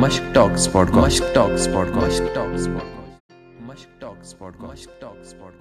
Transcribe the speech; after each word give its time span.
مشک 0.00 0.34
ٹاکس 0.34 0.72
پاڈ 0.72 0.90
مشک 0.90 1.34
ٹاکس 1.34 1.68
پاڈ 1.74 1.88
مشک 1.88 2.34
ٹاکس 2.34 2.66
پاڈ 2.66 3.12
مشک 3.60 4.00
ٹاکس 4.00 4.38
پاڈ 4.38 4.52
مشک 4.60 5.00
ٹاکس 5.00 5.32
پاڈ 5.32 5.52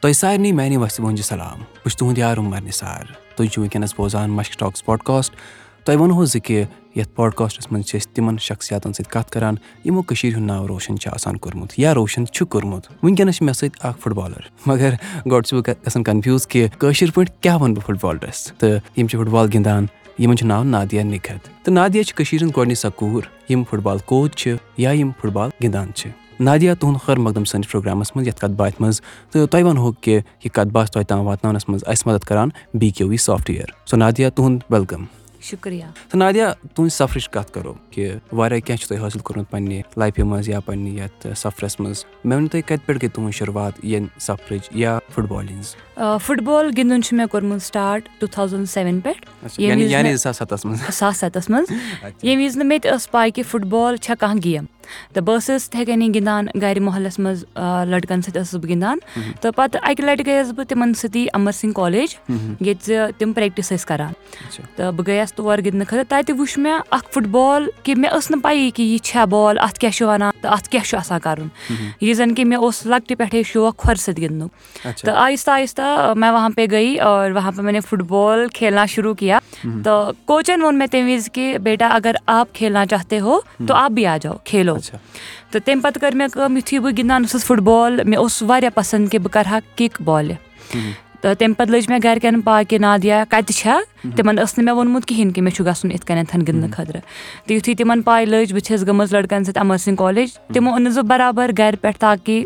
تۄہہِ 0.00 0.14
سارنٕے 0.14 0.52
میانہِ 0.52 0.76
وسہِ 0.76 1.04
وۄنۍ 1.04 1.16
سلام۔ 1.16 1.58
بہٕ 1.58 1.82
چھُس 1.82 1.96
تُہُنٛد 1.96 2.18
یار 2.18 2.38
عمر 2.38 2.60
نثار۔ 2.60 3.04
تُہۍ 3.36 3.48
چھِو 3.48 3.64
بوزان 3.96 4.30
مشک 4.30 4.58
ٹاکس 4.58 4.84
پاڈکاسٹ 4.84 5.36
تۄہہِ 5.84 6.00
وَنہو 6.00 6.24
زِ 6.24 6.38
کہِ 6.44 6.64
یَتھ 6.96 7.14
پاڈکاسٹَس 7.14 7.72
منٛز 7.72 7.86
چھِ 7.86 8.00
أسۍ 8.00 8.12
تِمن 8.14 8.38
شخصیاتن 8.38 8.92
سۭتۍ 8.92 9.10
کَتھ 9.10 9.30
کران۔ 9.30 9.54
یِمو 9.84 10.02
کٔشیٖر 10.02 10.34
ہُنٛد 10.36 10.46
ناو 10.46 10.68
روشن 10.68 10.98
چھُ 10.98 11.10
آسان 11.14 11.36
کوٚرمُت 11.36 11.78
یا 11.78 11.94
روشن 11.94 12.26
چھُ 12.26 12.46
کوٚرمُت 12.46 12.86
وٕنکیٚنس 13.02 13.36
چھِ 13.36 13.44
مےٚ 13.44 13.54
سۭتۍ 13.54 13.88
اکھ 13.88 13.98
فُٹ 14.00 14.12
بالر۔ 14.12 14.42
مگر 14.66 14.94
گۄڈٕ 15.30 15.42
چھُس 15.42 15.52
بہٕ 15.52 15.74
گژھان 15.86 16.02
کَنفیوٗز 16.04 16.46
کہِ 16.46 16.68
کٲشِر 16.78 17.10
پٲٹھۍ 17.14 17.34
کیاہ 17.40 17.58
وَنہٕ 17.58 17.76
بہٕ 17.76 17.86
فُٹ 17.86 17.96
بالرس 18.02 18.52
تہٕ 18.58 18.78
یِم 18.96 19.06
چھِ 19.06 19.18
فُٹ 19.18 19.26
بال 19.26 19.48
گِنٛدان۔ 19.54 19.86
یِمن 20.18 20.36
چھُ 20.36 20.46
ناو 20.46 20.62
نادیا 20.62 21.02
نِکھت 21.02 21.64
تہٕ 21.64 21.74
نادیا 21.74 22.04
چھِ 22.04 22.14
کٔشیٖر 22.14 22.42
ہٕنٛز 22.42 22.56
گۄڈٕنِچ 22.56 22.78
سۄ 22.78 22.88
کوٗر 22.96 23.50
یِم 23.50 23.62
فُٹ 23.70 23.78
بال 23.78 23.98
کوچ 23.98 24.36
چھِ 24.36 24.54
یا 24.76 24.90
یِم 24.90 25.10
فُٹ 25.20 25.30
بال 25.30 25.50
گِنٛدان 25.62 25.92
چھِ۔ 25.92 26.10
نادیا 26.40 26.74
تُہُنٛد 26.74 27.00
خٲر 27.04 27.16
مقدم 27.16 27.44
سٲنِس 27.44 27.70
پروگرامس 27.70 28.16
منٛز 28.16 28.28
یَتھ 28.28 28.40
کَتھ 28.40 28.52
باتھِ 28.52 28.76
منٛز 28.80 29.00
تہٕ 29.30 29.46
تۄہہِ 29.46 29.64
وَنہو 29.64 29.92
کہِ 29.92 30.14
یہِ 30.14 30.52
کَتھ 30.52 30.68
باتھ 30.68 30.90
تۄہہِ 30.90 31.06
تام 31.06 31.26
واتناونَس 31.26 31.68
منٛز 31.68 31.84
اَسہِ 31.86 32.12
مدد 32.12 32.24
کران 32.24 32.48
B 32.74 32.90
Q 32.90 33.08
V 33.08 33.16
soft 33.16 33.46
software. 33.46 33.86
سو 33.86 33.96
نادیا 33.96 34.28
تُہُنٛد 34.30 34.60
ویلکم۔ 34.70 35.04
شُکریہ۔ 35.42 35.84
تہٕ 36.08 36.18
نادیا 36.18 36.52
تُہٕنٛدِ 36.52 36.92
سفرٕچ 36.92 37.28
کَتھ 37.28 37.52
کَرو 37.52 37.74
کہِ 37.90 38.12
واریاہ 38.32 38.60
کینٛہہ 38.60 38.80
چھُ 38.80 38.88
تۄہہِ 38.88 39.06
حٲصِل 39.06 39.18
کوٚرمُت 39.18 39.50
پنٕنہِ 39.50 39.82
لایفہِ 39.96 40.24
منٛز 40.24 40.48
یا 40.48 40.60
پنٕنہِ 40.60 41.00
یَتھ 41.00 41.26
سفرَس 41.36 41.80
منٛز۔ 41.80 42.04
مےٚ 42.24 42.38
ؤنِو 42.38 42.48
تُہۍ 42.48 42.60
کَتہِ 42.62 42.86
پٮ۪ٹھ 42.86 42.98
گٔے 42.98 43.08
تُہٕنٛز 43.08 43.34
شُروعات 43.34 43.72
ییٚمہِ 43.84 44.08
سفرٕچ 44.20 44.68
یا 44.74 44.98
فُٹ 45.14 45.24
بالہِ 45.24 45.50
ہِنٛز 45.50 45.74
فُٹ 46.22 46.40
بال 46.40 46.70
گِنٛدُن 46.76 47.02
چھُ 47.02 47.16
مےٚ 47.16 47.26
کوٚرمُت 47.26 47.62
سٹاٹ 47.62 48.08
ٹوٗ 48.18 48.28
تھاوزنٛڈ 48.32 48.68
سیٚوَن 48.68 49.00
پٮ۪ٹھ۔ 49.00 49.48
زٕ 49.60 50.16
ساس 50.16 50.36
سَتَس 50.36 50.64
منٛز۔ 50.64 50.78
زٕ 50.78 50.90
ساس 50.92 51.16
سَتَس 51.16 51.50
منٛز۔ 51.50 51.70
ییٚمہِ 52.22 52.44
وِزِ 52.44 52.56
نہٕ 52.56 52.66
مےٚ 52.66 52.78
تہِ 52.82 52.92
ٲس 52.92 53.10
کہِ 53.34 53.44
فُٹ 53.48 53.60
بال 53.60 53.96
چھےٚ 53.96 54.16
کانٛہہ 54.20 54.40
گیم۔ 54.44 54.64
تہٕ 55.12 55.22
بہٕ 55.22 55.36
ٲسٕس 55.36 55.68
تِتھٕے 55.70 55.84
کٔنی 55.84 56.08
گِنٛدان 56.14 56.46
گرِ 56.62 56.80
محلَس 56.80 57.18
منٛز 57.18 57.44
لٔڑکَن 57.88 58.22
سۭتۍ 58.22 58.40
ٲسٕس 58.40 58.54
بہٕ 58.54 58.68
گِنٛدان 58.70 58.98
تہٕ 59.40 59.52
پَتہٕ 59.56 59.80
اَکہِ 59.82 60.04
لَٹہِ 60.04 60.26
گٔیَس 60.26 60.52
بہٕ 60.56 60.66
تِمن 60.68 60.94
سۭتی 60.94 61.26
اَمر 61.34 61.52
سِنٛگھ 61.52 61.74
کالیج 61.76 62.14
ییٚتہِ 62.28 62.84
زِ 62.86 63.18
تِم 63.18 63.32
پریکٹِس 63.32 63.72
ٲسۍ 63.72 63.86
کران 63.88 64.12
تہٕ 64.76 64.92
بہٕ 64.92 65.06
گٔیَس 65.06 65.32
تور 65.34 65.58
گِنٛدنہٕ 65.58 65.88
خٲطرٕ 65.88 66.04
تَتہِ 66.08 66.38
وٕچھ 66.38 66.58
مےٚ 66.58 66.78
اکھ 66.90 67.08
فُٹ 67.12 67.26
بال 67.30 67.66
کہِ 67.82 67.96
مےٚ 67.96 68.10
ٲس 68.16 68.30
نہٕ 68.30 68.42
پَیی 68.42 68.70
کہِ 68.74 68.86
یہِ 68.86 68.98
چھےٚ 69.02 69.26
بال 69.30 69.58
اَتھ 69.58 69.78
کیاہ 69.80 69.92
چھُ 69.96 70.06
وَنان 70.08 70.30
تہٕ 70.42 70.52
اَتھ 70.52 70.68
کیاہ 70.68 70.84
چھُ 70.84 70.98
آسان 70.98 71.20
کَرُن 71.20 71.48
یہِ 72.00 72.14
زَن 72.16 72.34
کہِ 72.34 72.44
مےٚ 72.46 72.58
اوس 72.58 72.84
لۄکٹہِ 72.86 73.16
پٮ۪ٹھے 73.18 73.42
شوق 73.52 73.76
کھۄرٕ 73.82 74.00
سۭتۍ 74.00 74.22
گِنٛدنُک 74.22 75.00
تہٕ 75.04 75.16
آہِستہ 75.16 75.50
آہِستہ 75.50 76.12
مےٚ 76.16 76.32
وہاں 76.32 76.48
پے 76.56 76.66
گٔے 76.72 76.98
اور 77.00 77.30
وہاں 77.30 77.52
پے 77.56 77.62
مےٚ 77.62 77.80
فُٹ 77.88 78.02
بال 78.08 78.46
کھیلنا 78.54 78.86
شروٗع 78.86 79.14
کیا 79.18 79.38
تہٕ 79.84 80.12
کوچَن 80.26 80.62
ووٚن 80.62 80.78
مےٚ 80.78 80.88
تَمہِ 80.90 81.14
وِزِ 81.14 81.30
کہِ 81.32 81.58
بیٹا 81.62 81.88
اَگر 81.88 82.16
آپ 82.26 82.54
کھیلنا 82.54 82.86
چاہتے 82.86 83.20
ہو 83.20 83.40
تو 83.68 83.74
آپ 83.74 83.90
بھی 83.90 84.06
آ 84.06 84.16
جاو 84.16 84.34
کھیلو 84.44 84.71
تہٕ 84.80 85.60
تَمہِ 85.64 85.82
پَتہٕ 85.82 86.00
کٔر 86.00 86.14
مےٚ 86.16 86.28
کٲم 86.32 86.56
یِتھُے 86.56 86.80
بہٕ 86.80 86.92
گِنٛدان 86.98 87.22
ٲسٕس 87.22 87.44
فُٹ 87.44 87.58
بال 87.58 88.00
مےٚ 88.04 88.18
اوس 88.18 88.42
واریاہ 88.42 88.70
پَسنٛد 88.74 89.10
کہِ 89.10 89.20
بہٕ 89.20 89.32
کَرٕ 89.32 89.46
ہا 89.50 89.58
کِک 89.76 90.00
بالہِ 90.02 90.34
تہٕ 91.22 91.34
تَمہِ 91.38 91.56
پَتہٕ 91.56 91.72
لٔج 91.72 91.88
مےٚ 91.88 91.98
گرِکٮ۪ن 92.04 92.40
پاے 92.40 92.64
کہِ 92.64 92.78
نادیا 92.80 93.24
کَتہِ 93.30 93.54
چھےٚ 93.54 94.14
تِمن 94.16 94.36
ٲس 94.36 94.56
نہٕ 94.58 94.64
مےٚ 94.64 94.74
ووٚنمُت 94.74 95.04
کِہینۍ 95.06 95.32
کہِ 95.34 95.42
مےٚ 95.42 95.54
چھُ 95.54 95.64
گژھُن 95.66 95.90
یِتھ 95.90 96.06
کٔنٮ۪تھ 96.06 96.36
گِنٛدنہٕ 96.36 96.72
خٲطرٕ 96.76 97.00
تہٕ 97.46 97.56
یِتھُے 97.56 97.74
تِمن 97.74 98.02
پاے 98.02 98.24
لٔج 98.26 98.52
بہٕ 98.52 98.64
چھَس 98.66 98.86
گٔمٕژ 98.86 99.12
لٔڑکَن 99.12 99.44
سۭتۍ 99.44 99.60
اَمر 99.60 99.76
سِنٛگھ 99.76 99.96
کالیج 99.98 100.32
تِمو 100.54 100.70
اوٚنُس 100.70 100.96
بہٕ 100.96 101.06
برابر 101.08 101.50
گرِ 101.58 101.76
پٮ۪ٹھ 101.80 101.98
تاکہِ 101.98 102.42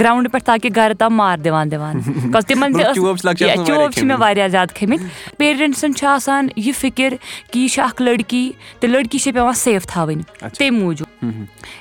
گراوُنٛڈ 0.00 0.30
پٮ۪ٹھ 0.32 0.44
تاکہِ 0.44 0.70
گرٕ 0.76 0.94
تام 0.98 1.14
مار 1.16 1.38
دِوان 1.44 1.70
دِوان 1.70 2.00
بِکاز 2.06 2.46
تِمن 2.46 2.72
تہِ 2.72 2.94
چوب 2.94 3.92
چھِ 3.92 4.04
مےٚ 4.04 4.18
واریاہ 4.20 4.48
زیادٕ 4.48 4.74
کھٔمٕتۍ 4.74 5.36
پیرنٹسن 5.38 5.94
چھُ 5.94 6.06
آسان 6.08 6.48
یہِ 6.56 6.74
فِکِر 6.80 7.14
کہِ 7.52 7.60
یہِ 7.62 7.68
چھِ 7.70 7.82
اکھ 7.84 8.02
لٔڑکی 8.02 8.50
تہٕ 8.80 8.90
لٔڑکی 8.90 9.18
چھِ 9.18 9.32
پیٚوان 9.32 9.54
سیف 9.54 9.86
تھاوٕنۍ 9.86 10.22
تَمہِ 10.58 10.70
موٗجوٗب 10.70 11.24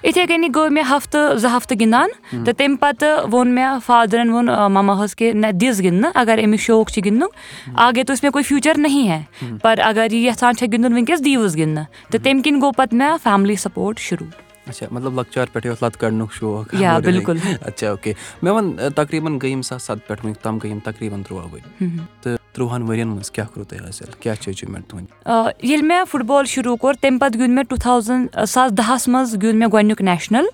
یِتھٕے 0.04 0.26
کٔنی 0.26 0.48
گوٚو 0.56 0.70
مےٚ 0.70 0.84
ہفتہٕ 0.90 1.36
زٕ 1.36 1.50
ہفتہٕ 1.58 1.80
گِنٛدان 1.80 2.44
تہٕ 2.46 2.54
تَمہِ 2.58 2.80
پَتہٕ 2.80 3.28
ووٚن 3.32 3.54
مےٚ 3.56 3.78
فادرَن 3.86 4.30
ووٚن 4.30 4.46
مَماہَس 4.74 5.16
کہِ 5.16 5.34
نہ 5.34 5.48
دِژ 5.62 5.82
گِنٛدنہٕ 5.84 6.12
اَگر 6.16 6.40
أمِس 6.44 6.60
شوق 6.60 6.92
چھُ 6.92 7.06
گِنٛدنُک 7.06 7.34
آگے 7.74 8.04
تو 8.04 8.14
مےٚ 8.24 8.32
کوٚر 8.32 8.48
فیوٗچر 8.48 8.74
نہٕ 8.78 9.08
ہے۔ 9.10 9.24
پر 9.62 9.80
اَگر 9.84 10.12
یہِ 10.12 10.28
یَژھان 10.28 10.56
چھےٚ 10.56 10.72
گِنٛدُن 10.74 10.94
وٕنکیٚس 10.94 11.26
دیٖوُس 11.26 11.56
گِنٛدنہٕ 11.56 11.86
تہٕ 12.12 12.24
تَمہِ 12.24 12.44
کِنۍ 12.44 12.62
گوٚو 12.62 12.72
پَتہٕ 12.72 12.98
مےٚ 12.98 13.18
فیملی 13.24 13.56
سپوٹ 13.56 14.00
شروٗع۔ 14.00 14.46
مطلب 14.92 15.16
لۄکچار 15.16 15.46
پٮ۪ٹھٕے 15.54 15.70
اوس 15.70 15.84
لَتہٕ 15.84 16.00
کَڑنُک 16.00 16.34
شوق 16.34 16.76
بِلکُل 17.06 17.38
اچھا 17.62 17.90
اوکے 17.90 18.14
مےٚ 18.42 18.54
وَن 18.54 18.76
تقریٖبن 18.96 19.38
گٔے 19.38 19.50
یِم 19.50 19.62
زٕ 19.62 19.70
ساس 19.70 19.84
سَتہٕ 19.84 20.08
پٮ۪ٹھ 20.08 20.20
وٕنیُک 20.20 20.42
تام 20.42 20.58
گٔے 20.58 20.70
یِم 20.70 20.80
تقریٖبن 20.80 21.24
تُرٛواہ 21.24 21.46
ؤری 21.52 21.86
تہٕ 22.22 22.45
تٕرٛوہَن 22.56 22.84
ؤرین 22.90 23.08
منٛز 23.08 23.32
کیاہ 23.32 23.46
کوٚروٕ 23.46 23.70
تۄہہِ 23.70 23.90
حٲصِل 23.90 24.12
کیاہ 24.20 24.36
چھِ 24.36 24.48
ایچیٖومینٹ 24.48 24.88
تُہُنٛد 24.88 25.64
ییٚلہِ 25.64 25.86
مےٚ 25.86 26.04
فُٹ 26.12 26.22
بال 26.22 26.46
شروٗع 26.46 26.76
کوٚر 26.76 26.94
تَمہِ 27.02 27.20
پَتہٕ 27.20 27.40
گیُنٛد 27.40 27.56
مےٚ 27.56 27.64
ٹوٗ 27.70 27.78
تھاوزنٛڈ 27.78 28.28
زٕ 28.36 28.46
ساس 28.46 28.72
دَہَس 28.72 29.08
منٛز 29.08 29.34
گیُنٛد 29.42 29.56
مےٚ 29.56 29.70
گۄڈنیُک 29.74 30.02
نیشنَل 30.02 30.46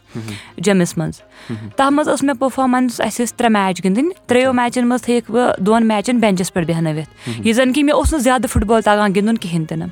جٔمِس 0.57 0.97
منٛز۔ 0.97 1.22
تَتھ 1.75 1.94
منٛز 1.94 2.07
ٲس 2.07 2.23
مےٚ 2.23 2.35
پٔرفارمینٕس 2.40 3.01
اَسہِ 3.01 3.25
ٲسۍ 3.25 3.38
ترٛےٚ 3.38 3.51
میچ 3.51 3.84
گِنٛدٕنۍ 3.84 4.09
ترٛیو 4.28 4.53
میچَن 4.53 4.88
منٛز 4.88 5.01
تھٲیِکھ 5.01 5.31
بہٕ 5.31 5.63
دۄن 5.66 5.88
میچَن 5.88 6.17
بینچَس 6.17 6.53
پٮ۪ٹھ 6.53 6.67
بیٚہنٲوِتھ 6.67 7.29
یہِ 7.47 7.56
زَن 7.56 7.73
کہِ 7.73 7.84
مےٚ 7.84 7.95
اوس 7.95 8.13
نہٕ 8.13 8.22
زیادٕ 8.22 8.50
فُٹ 8.50 8.63
بال 8.63 8.81
تَگان 8.81 9.16
گِنٛدُن 9.16 9.38
کِہینۍ 9.38 9.66
تہِ 9.66 9.78
نہٕ 9.78 9.90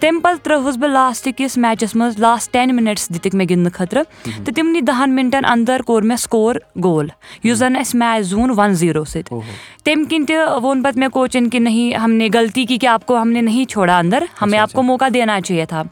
تَمہِ 0.00 0.22
پَتہٕ 0.22 0.42
ترٛٲوٕس 0.42 0.76
بہٕ 0.76 0.90
لاسٹ 0.90 1.28
کِس 1.36 1.56
میچَس 1.56 1.94
منٛز 1.96 2.18
لاسٹ 2.18 2.52
ٹین 2.52 2.76
مِنٹٕس 2.76 3.08
دِتِکھ 3.14 3.36
مےٚ 3.36 3.46
گِنٛدنہٕ 3.50 3.72
خٲطرٕ 3.72 4.02
تہٕ 4.44 4.54
تِمنٕے 4.54 4.80
دَہَن 4.80 5.14
مِنٹَن 5.14 5.44
اَندَر 5.44 5.82
کوٚر 5.82 6.02
مےٚ 6.02 6.16
سکور 6.16 6.54
گول۔ 6.82 7.08
یُس 7.44 7.58
زَن 7.58 7.76
اَسہِ 7.76 8.00
میچ 8.00 8.26
زیوٗن 8.26 8.50
وَن 8.56 8.74
زیٖرو 8.74 9.04
سۭتۍ 9.04 9.40
تَمہِ 9.84 10.08
کِنۍ 10.08 10.26
تہِ 10.26 10.36
ووٚن 10.62 10.82
پَتہٕ 10.82 10.98
مےٚ 10.98 11.10
کوچَن 11.12 11.47
کہِ 11.48 11.60
نہ 11.60 11.96
ہم 11.96 12.12
نے 12.12 12.28
غلطی 12.34 12.64
کی 12.64 12.78
کہِ 12.78 12.88
آپ 12.88 13.06
کو 13.06 13.22
ہم 13.22 13.28
نے 13.28 13.40
نہیں 13.40 13.64
چھوڑا 13.64 13.98
اَندَر 13.98 14.24
ہمیں 14.42 14.58
آپ 14.58 14.72
کو 14.72 14.82
موقع 14.82 15.04
دینا 15.14 15.40
چاہیے 15.40 15.66
تھا۔ 15.66 15.82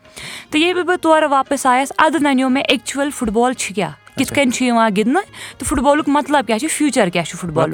تہٕ 0.50 0.60
ییٚلہِ 0.60 0.84
بہٕ 0.84 0.96
تورٕ 1.02 1.30
واپَس 1.30 1.66
آیَس 1.66 1.92
اَدٕ 1.98 2.20
نَنیو 2.20 2.48
مےٚ 2.48 2.64
ایٚکچُوَل 2.68 3.10
فُٹ 3.10 3.28
بال 3.28 3.52
چھُ 3.52 3.74
کیاہ 3.74 3.90
کِتھ 4.16 4.34
کٔنۍ 4.34 4.50
چھُ 4.50 4.66
یِوان 4.66 4.90
گِنٛدنہٕ 4.96 5.22
تہٕ 5.58 5.68
فُٹ 5.68 5.78
بالُک 5.78 6.08
مطلب 6.08 6.46
کیاہ 6.46 6.58
چھُ 6.58 6.68
فیوٗچر 6.70 7.08
کیاہ 7.08 7.24
چھُ 7.24 7.38
فُٹ 7.38 7.50
بال 7.50 7.70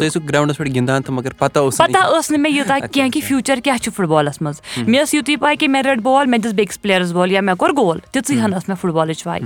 پَتہ 1.79 1.99
ٲس 2.19 2.31
نہٕ 2.31 2.41
مےٚ 2.41 2.53
یوٗتاہ 2.53 2.79
کیٚنٛہہ 2.79 3.11
کہِ 3.11 3.23
فیوٗچر 3.23 3.59
کیاہ 3.65 3.77
چھُ 3.77 3.93
فُٹ 3.97 4.07
بالَس 4.07 4.43
منٛز 4.43 4.61
مےٚ 4.77 5.03
ٲس 5.03 5.15
یِتُے 5.15 5.37
پاے 5.37 5.57
کہِ 5.57 5.69
مےٚ 5.69 5.83
رٔٹ 5.83 5.99
بال 5.99 6.27
مےٚ 6.27 6.41
دِژ 6.41 6.55
بیٚکِس 6.55 6.83
پٕلیرَس 6.83 7.13
بال 7.13 7.33
یا 7.33 7.41
مےٚ 7.41 7.57
کوٚر 7.57 7.73
گول 7.77 7.99
تِژٕے 8.13 8.41
ہن 8.41 8.51
ٲس 8.51 8.69
مےٚ 8.69 8.77
فُٹ 8.81 8.91
بالٕچ 8.91 9.25
پاے 9.25 9.41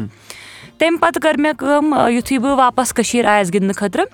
تمہِ 0.78 1.00
پَتہٕ 1.00 1.20
کٔر 1.22 1.40
مےٚ 1.40 1.52
کٲم 1.58 1.94
یُتھُے 2.08 2.38
بہٕ 2.38 2.56
واپَس 2.58 2.92
کٔشیٖر 2.94 3.24
آیَس 3.24 3.48
گِنٛدنہٕ 3.54 3.74
خٲطرٕ، 3.76 4.04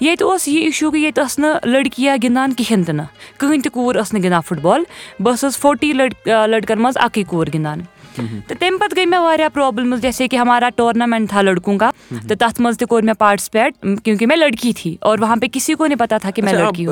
ییٚتہِ 0.00 0.26
اوس 0.26 0.48
یہِ 0.48 0.66
اِشوٗ 0.66 0.90
کہِ 0.90 1.00
ییٚتہِ 1.00 1.24
ٲس 1.24 1.38
نہٕ 1.38 1.58
لٔڑکِیا 1.64 2.16
گِنٛدان 2.22 2.52
کِہیٖنۍ 2.52 2.84
تہِ 2.86 2.94
نہٕ۔ 2.94 3.06
کٕہٕنۍ 3.38 3.62
تہِ 3.62 3.72
کوٗر 3.72 4.00
ٲس 4.00 4.12
نہٕ 4.12 4.22
گِنٛدان 4.22 4.40
فُٹ 4.48 4.58
بال، 4.58 4.82
بہٕ 5.20 5.32
ٲسٕس 5.32 5.58
فوٹی 5.58 5.92
لٔڑ 5.92 6.46
لٔڑکَن 6.46 6.82
منٛز 6.82 6.96
اَکٕے 6.96 7.22
کوٗر 7.22 7.46
گِنٛدان۔ 7.54 7.80
تہٕ 8.16 8.58
تَمہِ 8.58 8.80
پَتہٕ 8.80 8.96
گٔے 8.96 9.06
مےٚ 9.06 9.20
واریاہ 9.20 9.48
پرابلِمٕز 9.48 10.02
جیسے 10.02 10.28
کہِ 10.28 10.38
ہمارا 10.38 10.68
ٹورنامینٹ 10.76 11.30
تھا 11.30 11.42
لٔڑکوں 11.42 11.78
کا 11.78 11.90
تہٕ 12.08 12.36
تَتھ 12.38 12.60
منٛز 12.60 12.78
تہِ 12.78 12.88
کوٚر 12.88 13.02
مےٚ 13.02 13.14
پاٹِسِپیٹ 13.18 13.74
کیونکہِ 14.04 14.26
مےٚ 14.26 14.36
لٔڑکی 14.36 14.72
تھی 14.72 14.96
اور 15.00 15.18
وہاں 15.18 15.36
پے 15.36 15.48
کِسی 15.48 15.74
کو 15.74 15.86
نہٕ 15.86 15.98
پَتہ 15.98 16.14
تھا 16.22 16.30
کہِ 16.30 16.44
مےٚ 16.44 16.54
لٔڑکی 16.54 16.86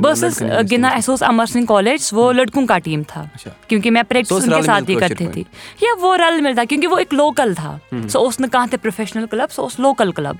بہٕ 0.00 0.12
ٲسٕس 0.12 0.42
گِنٛدان 0.70 0.92
اَسہِ 0.96 1.10
اوس 1.10 1.22
اَمر 1.22 1.46
سِنٛگھ 1.46 1.66
کالیج 1.66 2.08
وہ 2.12 2.32
لٔڑکوں 2.32 2.66
کا 2.66 2.78
ٹیٖم 2.78 3.02
تھا۔ 3.08 3.24
کیونکہِ 3.68 3.92
مےٚ 3.92 4.02
پریکٹِس 4.08 4.44
ساتھ 4.66 4.90
کرتے 5.00 5.26
تھی 5.32 5.42
یا 5.82 5.94
وہ 6.00 6.16
رَل 6.16 6.40
مِلتا 6.40 6.64
کیونکہِ 6.68 6.90
وہ 6.90 6.98
اِک 6.98 7.14
لوکَل 7.14 7.54
تھا۔ 7.54 7.76
سُہ 8.08 8.18
اوس 8.18 8.40
نہٕ 8.40 8.50
کانٛہہ 8.52 8.70
تہِ 8.70 8.82
پروفیشنَل 8.82 9.26
کٕلب 9.26 9.52
سُہ 9.52 9.62
اوس 9.62 9.80
لوکَل 9.80 10.12
کٕلب 10.12 10.36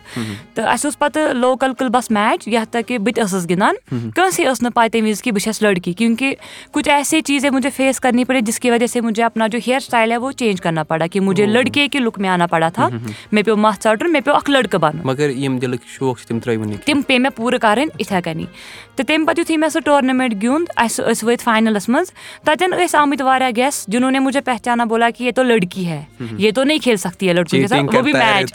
تہٕ 0.55 0.67
اَسہِ 0.67 0.85
اوس 0.85 0.99
پَتہٕ 0.99 1.35
لوکَل 1.35 1.75
کٕلبَس 1.75 2.11
میچ 2.11 2.49
یَتھ 2.49 2.71
تہٕ 2.73 2.83
کہِ 2.87 2.99
بہٕ 2.99 3.15
تہِ 3.15 3.25
ٲسٕس 3.25 3.49
گِنٛدان 3.49 3.75
کٲنٛسے 4.11 4.45
ٲس 4.45 4.63
نہٕ 4.63 4.73
پاے 4.75 4.89
تَمہِ 4.89 5.09
وِزِ 5.09 5.23
کہِ 5.23 5.33
بہٕ 5.33 5.43
چھَس 5.43 5.63
لٔڑکی 5.63 5.93
کیونکہِ 5.93 6.35
کُچھ 6.73 6.89
ایسے 6.89 7.21
چیٖز 7.21 7.32
ہے 7.45 7.51
مجھے 7.51 7.71
فیس 7.71 8.01
کَرنی 8.01 8.25
پڑے 8.25 8.41
جس 8.41 8.61
کی 8.61 8.71
وجہ 8.71 8.87
سے 8.87 9.01
مجھے 9.01 9.23
اپنا 9.23 9.47
جو 9.47 9.59
ہِیر 9.67 9.81
سٹایل 9.81 10.13
ہے 10.13 10.17
وہ 10.17 10.33
چینٛج 10.33 10.61
کَرنا 10.61 10.83
پڑا 10.83 11.07
کہِ 11.07 11.23
مجھے 11.23 11.47
لٔڑکے 11.47 11.89
کہِ 11.89 12.01
لُک 12.01 12.19
مےٚ 12.19 12.31
آنا 12.31 12.47
پڑا 12.47 12.69
تھا۔ 12.69 12.89
مےٚ 13.33 13.45
پیوٚو 13.45 13.57
مَتھ 13.57 13.89
ژَٹُن 13.89 14.13
مےٚ 14.13 14.23
پیوٚو 14.25 14.37
اکھ 14.37 14.51
لٔڑکہٕ 14.51 14.81
بَنُن 14.81 15.01
تِم 16.85 17.03
پیٚیہِ 17.03 17.21
مےٚ 17.21 17.37
پوٗرٕ 17.37 17.59
کَرٕنۍ 17.59 17.89
یِتھے 17.99 18.21
کٔنی۔ 18.25 18.45
تہٕ 18.97 19.07
تَمہِ 19.07 19.27
پَتہٕ 19.27 19.39
یِتھُے 19.39 19.57
مےٚ 19.57 19.69
سُہ 19.69 19.81
ٹورنامینٹ 19.81 20.43
گیُنٛد 20.43 20.65
اَسہِ 20.77 21.05
ٲسۍ 21.07 21.29
وٲتۍ 21.29 21.45
فاینَلَس 21.45 21.89
منٛز۔ 21.89 22.13
تَتٮ۪ن 22.45 22.71
ٲسۍ 22.71 23.01
آمٕتۍ 23.01 23.27
واریاہ 23.27 23.51
گیس 23.57 23.85
جِنو 23.89 24.11
نے 24.11 24.19
مجھے 24.19 24.41
پہچانا 24.41 24.85
بولا 24.85 25.11
کہِ 25.11 25.27
یے 25.27 25.33
تو 25.33 25.43
لٔڑکی 25.43 25.87
ہے۔ 25.87 26.03
یہ 26.39 26.51
تو 26.55 26.65
نہیں 26.65 26.79
کھیل 26.79 26.97
سکتی 26.97 27.29
ہے 27.29 27.33
لٔڑکی 27.33 27.63
وہ 27.83 28.03
بھی 28.03 28.13
میچ 28.13 28.53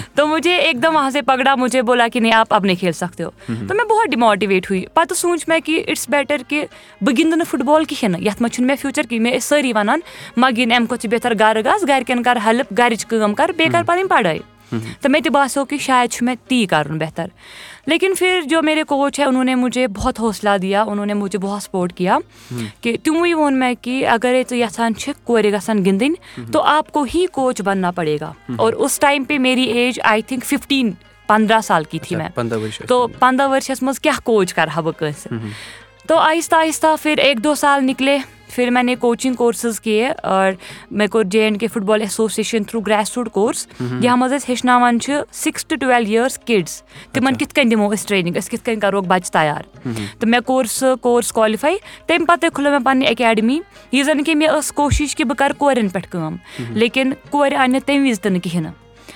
تو 0.14 0.26
مجھے 0.26 0.56
ایک 0.56 0.82
دم 0.82 0.96
وہاں 0.96 1.10
سے 1.10 1.22
پگڑا 1.22 1.54
مجھے 1.54 1.82
بولا 1.82 2.08
کہِ 2.08 2.22
نہیں 2.22 2.32
آپ 2.32 2.54
اب 2.54 2.64
نہیں 2.64 2.76
کھیل 2.76 2.92
سکتے 2.92 3.24
ہو۔ 3.24 3.30
تو 3.46 3.74
مےٚ 3.74 3.86
بہت 3.86 4.08
ڈِماٹِویٹ 4.10 4.70
ہوٗ 4.70 4.80
پَتہٕ 4.94 5.16
سوٗنٛچ 5.16 5.44
مےٚ 5.48 5.60
کہِ 5.64 5.82
اِٹٕس 5.86 6.08
بیٹر 6.08 6.36
کہِ 6.48 6.64
بہٕ 7.00 7.14
گِنٛدٕ 7.18 7.36
نہٕ 7.36 7.46
فُٹ 7.50 7.60
بال 7.60 7.84
کِہینۍ 7.90 8.22
یَتھ 8.26 8.42
منٛز 8.42 8.54
چھُنہٕ 8.54 8.66
مےٚ 8.66 8.76
فیوٗچر 8.80 9.06
کِہینۍ 9.08 9.22
مےٚ 9.22 9.32
ٲسۍ 9.32 9.48
سٲری 9.48 9.72
وَنان 9.72 10.00
مہ 10.36 10.46
گِنٛد 10.56 10.72
اَمہِ 10.72 10.88
کھۄتہٕ 10.88 11.02
چھُ 11.02 11.10
بہتر 11.10 11.34
گرٕ 11.40 11.64
گژھ 11.64 11.88
گرِکٮ۪ن 11.88 12.22
کر 12.22 12.38
ہیٚلٕپ 12.44 12.78
گرِچ 12.78 13.06
کٲم 13.06 13.34
کر 13.34 13.50
بیٚیہِ 13.56 13.72
کر 13.72 13.82
پَنٕنۍ 13.86 14.08
پَڑٲے 14.08 14.38
تہٕ 14.70 15.10
مےٚ 15.10 15.22
تہِ 15.22 15.32
باسیٚو 15.32 15.64
کہِ 15.64 15.80
شاید 15.80 16.10
چھُ 16.10 16.24
مےٚ 16.24 16.34
تی 16.48 16.64
کَرُن 16.66 16.98
بہتر 16.98 17.26
لیکِن 17.86 18.12
پھر 18.18 18.40
جو 18.48 18.62
میرے 18.62 18.82
کوچ 18.88 19.18
ہے 19.20 19.24
اُنہوں 19.24 19.44
نے 19.44 19.54
مجھے 19.54 19.86
بہت 19.96 20.20
حوصلہ 20.20 20.56
دِیا 20.62 20.82
اُنہوں 20.82 21.06
نے 21.06 21.14
مجھے 21.14 21.38
بہت 21.38 21.62
سپوٹ 21.62 21.92
کیا 21.92 22.18
کہِ 22.80 22.96
تِموٕے 23.02 23.34
ووٚن 23.34 23.58
مےٚ 23.58 23.74
کہِ 23.82 24.06
اگرے 24.06 24.42
ژٕ 24.50 24.56
یَژھان 24.56 24.94
چھِکھ 24.94 25.18
کورِ 25.24 25.52
گژھن 25.52 25.84
گِنٛدٕنۍ 25.84 26.50
تو 26.52 26.62
آپ 26.62 26.92
کو 26.92 27.04
ہی 27.14 27.26
کوچ 27.32 27.62
بَننا 27.62 27.90
پڑے 27.90 28.16
گا 28.20 28.32
اور 28.56 28.72
اُس 28.72 28.98
ٹایم 28.98 29.24
پے 29.24 29.38
میری 29.38 29.62
ایج 29.62 30.00
آی 30.04 30.22
تھِنک 30.22 30.44
فِفٹیٖن 30.44 30.90
پنٛداہ 31.26 31.60
سال 31.60 31.84
کی 31.84 31.98
تھی 31.98 32.16
مےٚ 32.16 32.86
تو 32.88 33.06
پنٛداہ 33.18 33.48
ؤرشَس 33.48 33.82
منٛز 33.82 34.00
کیاہ 34.00 34.20
کوچ 34.24 34.54
کَرٕ 34.54 34.68
ہا 34.76 34.80
بہٕ 34.80 34.98
کٲنٛسہِ 34.98 35.32
تو 36.10 36.16
آہِستہ 36.18 36.56
آہِستہ 36.56 36.86
پھر 37.02 37.18
ایک 37.18 37.42
دو 37.44 37.54
سال 37.54 37.84
نِکلے۔ 37.84 38.16
پھر 38.54 38.70
میں 38.70 38.82
نے 38.82 38.94
کوچنگ 39.00 39.34
کورسز 39.34 39.80
کیے 39.80 40.08
اور 40.22 40.52
مےٚ 40.90 41.08
کوٚر 41.08 41.24
J 41.24 41.42
and 41.42 41.60
K 41.60 41.66
football 41.82 42.00
association 42.00 42.64
through 42.64 42.86
grass 42.86 43.16
root 43.16 43.30
course 43.32 43.66
یَتھ 43.80 44.16
منٛز 44.18 44.32
أسۍ 44.32 44.44
ہیٚچھناوان 44.48 45.00
چھِ 45.00 45.12
six 45.32 45.64
to 45.64 45.76
twelve 45.80 46.08
years 46.08 46.38
kids 46.38 46.82
تِمن 47.12 47.36
کِتھ 47.36 47.54
کٔنۍ 47.54 47.70
دِمو 47.70 47.92
أسۍ 47.92 48.08
ٹرینِنٛگ 48.08 48.36
أسۍ 48.36 48.50
کِتھ 48.50 48.64
کٔنۍ 48.64 48.80
کَروکھ 48.80 49.06
بَچہٕ 49.08 49.32
تَیار۔ 49.32 49.62
تہٕ 49.84 50.28
مےٚ 50.28 50.40
کوٚر 50.46 50.64
سُہ 50.64 50.94
کورس 51.00 51.32
کالِفاے 51.32 51.74
تَمہِ 52.06 52.26
پَتَے 52.28 52.48
کھُلٲو 52.54 52.70
مےٚ 52.70 52.84
پَنٕنۍ 52.84 53.08
اکیڈمی 53.10 53.60
یہِ 53.92 54.04
زَن 54.04 54.24
کہِ 54.24 54.34
مےٚ 54.34 54.52
ٲس 54.52 54.72
کوٗشِش 54.72 55.16
کہِ 55.16 55.26
بہٕ 55.26 55.36
کَرٕ 55.36 55.58
کورٮ۪ن 55.58 55.88
پٮ۪ٹھ 55.88 56.10
کٲم 56.10 56.36
لیکِن 56.74 57.12
کورِ 57.30 57.54
اَنہِ 57.54 57.72
نہٕ 57.72 57.86
تَمہِ 57.86 58.08
وِزِ 58.08 58.20
تہِ 58.20 58.32
نہٕ 58.32 58.40
کِہینۍ 58.40 58.62
نہٕ 58.62 58.72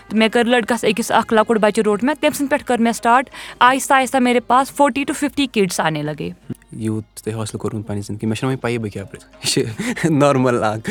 تہٕ 0.08 0.18
مےٚ 0.18 0.28
کٔر 0.28 0.44
لٔڑکَس 0.44 0.84
أکِس 0.84 1.10
اکھ 1.12 1.34
لۄکُٹ 1.34 1.58
بَچہِ 1.58 1.84
روٚٹ 1.84 2.04
مےٚ 2.04 2.14
تٔمۍ 2.20 2.32
سٕنٛدِ 2.34 2.50
پٮ۪ٹھ 2.50 2.64
کٔر 2.64 2.78
مےٚ 2.78 2.92
سٹاٹ 2.92 3.30
آہِستہ 3.58 3.94
آہِستہ 3.94 4.18
میرے 4.18 4.40
پاس 4.40 4.72
فوٹی 4.72 5.04
ٹُو 5.04 5.12
فِفٹی 5.12 5.46
کِڈٕس 5.46 5.80
آنے 5.80 6.02
لگے۔ 6.02 6.30
یوٗت 6.76 7.16
تۄہہِ 7.16 7.42
حٲصِل 7.42 7.58
کوٚرمُت 7.58 7.86
پَنٕنہِ 7.86 8.04
زندگی، 8.06 8.26
مےٚ 8.26 8.36
چھَنہٕ 8.36 8.52
وۄنۍ 8.52 8.62
پَیی 8.62 8.78
بہٕ 8.78 8.90
کیٛاہ 8.90 9.06
پرٛژھٕ 9.06 9.28
یہِ 9.34 9.50
چھِ 9.50 10.10
نارمَل 10.10 10.64
اَکھ۔ 10.64 10.90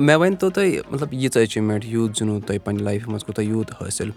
مےٚ 0.00 0.16
ؤنۍتو 0.16 0.50
تُہۍ 0.50 0.78
مطلب 0.90 1.12
ییٖژاہ 1.12 1.40
ایچیٖومٮ۪نٛٹ 1.40 1.84
یوٗت 1.84 2.16
زیوٗنوٗ 2.16 2.40
تۄہہِ 2.46 2.64
پنٛنہِ 2.64 2.82
لایفہِ 2.82 3.08
منٛز، 3.08 3.24
کوٗتاہ 3.24 3.44
یوٗت 3.44 3.82
حٲصِل۔ 3.82 4.10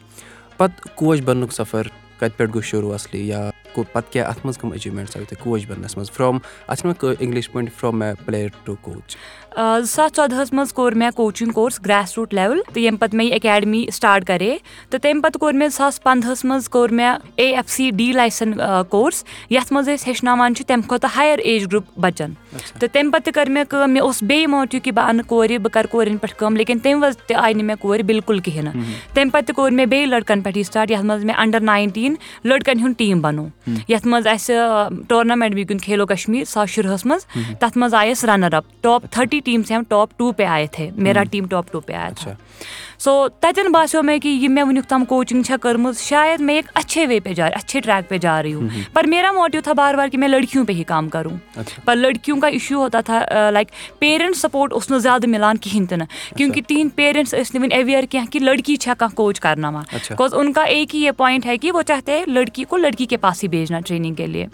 پَتہٕ 0.58 0.96
کوچ 0.96 1.22
بَننُک 1.22 1.52
سفر، 1.52 1.88
کَتہِ 2.20 2.38
پٮ۪ٹھ 2.38 2.50
گوٚو 2.50 2.62
شروٗع 2.62 2.94
اَصلی، 2.94 3.28
یا 3.28 3.50
پَتہٕ 3.76 4.12
کیٛاہ 4.12 4.28
اَتھ 4.28 4.40
منٛز 4.44 4.58
کٕم 4.58 4.72
ایچیٖومٮ۪نٛٹٕس 4.72 5.18
آیہِ 5.18 5.28
تۄہہِ، 5.28 5.44
کوچ 5.44 5.66
بَننَس 5.68 5.98
منٛز؟ 5.98 6.12
فرٛام 6.12 6.38
اَتھ 6.68 6.80
چھِ 6.80 6.88
وَنان 6.88 7.16
اِنٛگلِش 7.20 7.52
پٲٹھۍ 7.52 7.70
فرٛام 7.78 8.00
مےٚ 8.00 8.14
پٕلیر 8.26 8.48
ٹُو 8.64 8.76
کوچ 8.82 9.18
زٕ 9.56 9.86
ساس 9.86 10.12
ژۄدہَس 10.16 10.54
منٛز 10.54 10.74
کوٚر 10.74 10.92
مےٚ 10.96 11.10
coaching 11.16 11.52
course 11.52 11.80
grass 11.86 12.18
root 12.18 12.34
level 12.34 12.60
تہٕ 12.74 12.82
ییٚمہِ 12.82 13.00
پَتہٕ 13.00 13.18
مےٚ 13.18 13.28
یہِ 13.28 13.36
اکیڈمی 13.36 13.86
سٹاٹ 13.94 14.26
کَرے۔ 14.28 14.58
تہٕ 14.90 15.00
تَمہِ 15.02 15.22
پَتہٕ 15.24 15.40
کوٚر 15.40 15.54
مےٚ 15.54 15.68
زٕ 15.68 15.78
ساس 15.78 16.02
پنٛدہَس 16.04 16.44
منٛز 16.46 16.70
کوٚر 16.70 16.90
مےٚ 16.90 17.16
A 17.36 17.50
F 17.56 17.70
C 17.70 17.90
D 17.96 18.12
licence 18.14 18.54
course 18.90 19.24
یَتھ 19.50 19.74
منٛز 19.74 19.90
أسۍ 19.90 20.08
ہیٚچھناوان 20.08 20.56
چھِ 20.56 20.66
تَمہِ 20.66 20.88
کھۄتہٕ 20.88 21.10
ہایر 21.16 21.40
ایج 21.40 21.66
گرُپ 21.72 22.00
بَچن۔ 22.00 22.34
تہٕ 22.80 22.90
تَمہِ 22.94 23.12
پَتہٕ 23.12 23.24
تہِ 23.26 23.34
کٔر 23.34 23.50
مےٚ 23.50 23.64
کٲم 23.70 23.92
مےٚ 23.92 24.04
اوس 24.04 24.24
بیٚیہِ 24.24 24.48
موٹِو 24.50 24.80
کہِ 24.84 24.94
بہٕ 24.94 25.08
اَنہٕ 25.10 25.28
کورِ 25.28 25.58
بہٕ 25.58 25.72
کَرٕ 25.74 25.92
کورٮ۪ن 25.92 26.18
پٮ۪ٹھ 26.18 26.36
کٲم 26.40 26.56
لیکِن 26.56 26.80
تَمہِ 26.80 27.04
وَزٕ 27.04 27.28
تہِ 27.28 27.36
آیہِ 27.38 27.56
نہٕ 27.56 27.66
مےٚ 27.66 27.78
کورِ 27.82 28.02
بِلکُل 28.02 28.40
کِہینۍ 28.40 28.64
نہٕ 28.64 28.84
تَمہِ 29.14 29.32
پَتہٕ 29.32 29.48
تہِ 29.48 29.56
کوٚر 29.56 29.72
مےٚ 29.72 29.86
بیٚیہِ 29.86 30.08
لٔڑکَن 30.08 30.42
پٮ۪ٹھٕے 30.42 30.64
سٹاٹ 30.64 30.92
یَتھ 30.92 31.06
منٛز 31.06 31.26
مےٚ 31.26 31.36
اَنڈر 31.38 31.60
ناینٹیٖن 31.60 32.16
لٔڑکَن 32.44 32.80
ہُنٛد 32.80 32.98
ٹیٖم 32.98 33.22
بَنوو 33.22 33.48
یَتھ 33.88 34.08
منٛز 34.08 34.28
اَسہِ 34.28 34.56
ٹورنامینٹ 35.08 35.56
وٕنکیٚن 35.56 35.78
کھیلو 35.78 36.06
کَشمیٖر 36.06 36.46
زٕ 36.46 36.52
ساس 36.54 36.70
شُرہَس 36.70 37.06
منٛز۔ 37.06 37.26
تَتھ 37.60 37.78
منٛز 37.78 37.94
آیہِ 37.94 38.12
أسۍ 38.12 38.30
رَنر 38.30 38.54
اَپ 38.54 38.64
ٹاپ 38.82 39.06
تھٔٹی 39.12 39.41
ٹیٖمٕز 39.46 39.72
ہیٚم 39.72 39.84
ٹاپ 39.90 40.10
ٹوٗ 40.18 40.32
پے 40.38 40.46
آیہِ 40.46 40.68
تھے۔ 40.72 40.90
میرا 40.96 41.24
ٹیٖم 41.24 41.48
ٹاپ 41.48 41.72
ٹوٗ 41.72 41.82
پے 41.86 41.94
آیہِ 41.94 42.16
تھا۔ 42.16 42.32
سو 43.00 43.28
تَتٮ۪ن 43.40 43.72
باسیٚو 43.72 44.04
مےٚ 44.04 44.20
کہِ 44.24 44.32
یہِ 44.32 44.50
مےٚ 44.50 44.64
وٕنیُک 44.64 44.86
تام 44.86 45.06
کوچِنٛگ 45.06 45.42
چھےٚ 45.44 45.58
کٔرمٕژ 45.62 45.98
شاید 45.98 46.42
مےٚ 46.42 46.56
ایک 46.56 46.66
اچھے 46.74 47.06
وے 47.08 47.20
پے 47.20 47.34
جا 47.34 47.46
اچھے 47.46 47.80
ٹریک 47.80 48.10
پے 48.10 48.18
جا 48.18 48.44
رہی 48.44 48.54
ہوں۔ 48.54 48.68
پر 48.94 49.04
میرا 49.04 49.32
موٹِو 49.32 49.62
تھا 49.64 49.74
بار 49.74 49.94
بار 49.94 50.08
کہِ 50.08 50.20
مےٚ 50.20 50.30
لٔڑکِیو 50.30 50.66
پے 50.66 50.74
ہی 50.74 50.84
کام 50.84 51.10
کَرُن 51.10 51.62
پر 51.86 51.96
لٔڑکِیو 51.96 52.36
کا 52.36 52.48
اِشوٗ 52.48 52.78
ہوتا 52.78 53.02
تھا 53.02 53.50
لایِک 53.52 54.00
پیرَنٹ 54.00 54.36
سَپوٹ 54.38 54.74
اوس 54.74 54.90
نہٕ 54.92 55.00
زیادٕ 55.00 55.30
مِلان 55.30 55.58
کِہینۍ 55.58 55.88
تہِ 55.90 55.98
نہٕ۔ 55.98 56.38
کیونکہِ 56.38 56.64
تِہِنٛدۍ 56.68 56.96
پیرَنٹٕس 56.96 57.34
ٲسۍ 57.34 57.52
نہٕ 57.54 57.62
وٕنہِ 57.62 57.74
ایویر 57.74 58.04
کیٚنٛہہ 58.10 58.32
کہِ 58.32 58.42
لٔڑکی 58.42 58.76
چھےٚ 58.76 58.96
کانٛہہ 58.98 59.16
کوچ 59.16 59.40
کَرناوان 59.40 59.84
بِکاز 60.10 60.34
اُن 60.34 60.54
کا 60.54 60.64
ایک 60.64 60.96
ہی 60.96 61.06
یہِ 61.06 61.12
پویِنٛٹ 61.18 61.46
ہے 61.46 61.58
کہِ 61.58 61.72
وہ 61.74 61.82
چاہتے 61.82 62.22
لٔڑکی 62.28 62.64
کو 62.64 62.78
لٔڑکی 62.78 63.06
کے 63.06 63.18
پاس 63.18 63.44
ہی 63.44 63.48
بیجنا 63.48 63.80
ٹرینِنٛگ 63.80 64.16
کے 64.16 64.28
لیے۔ 64.28 64.48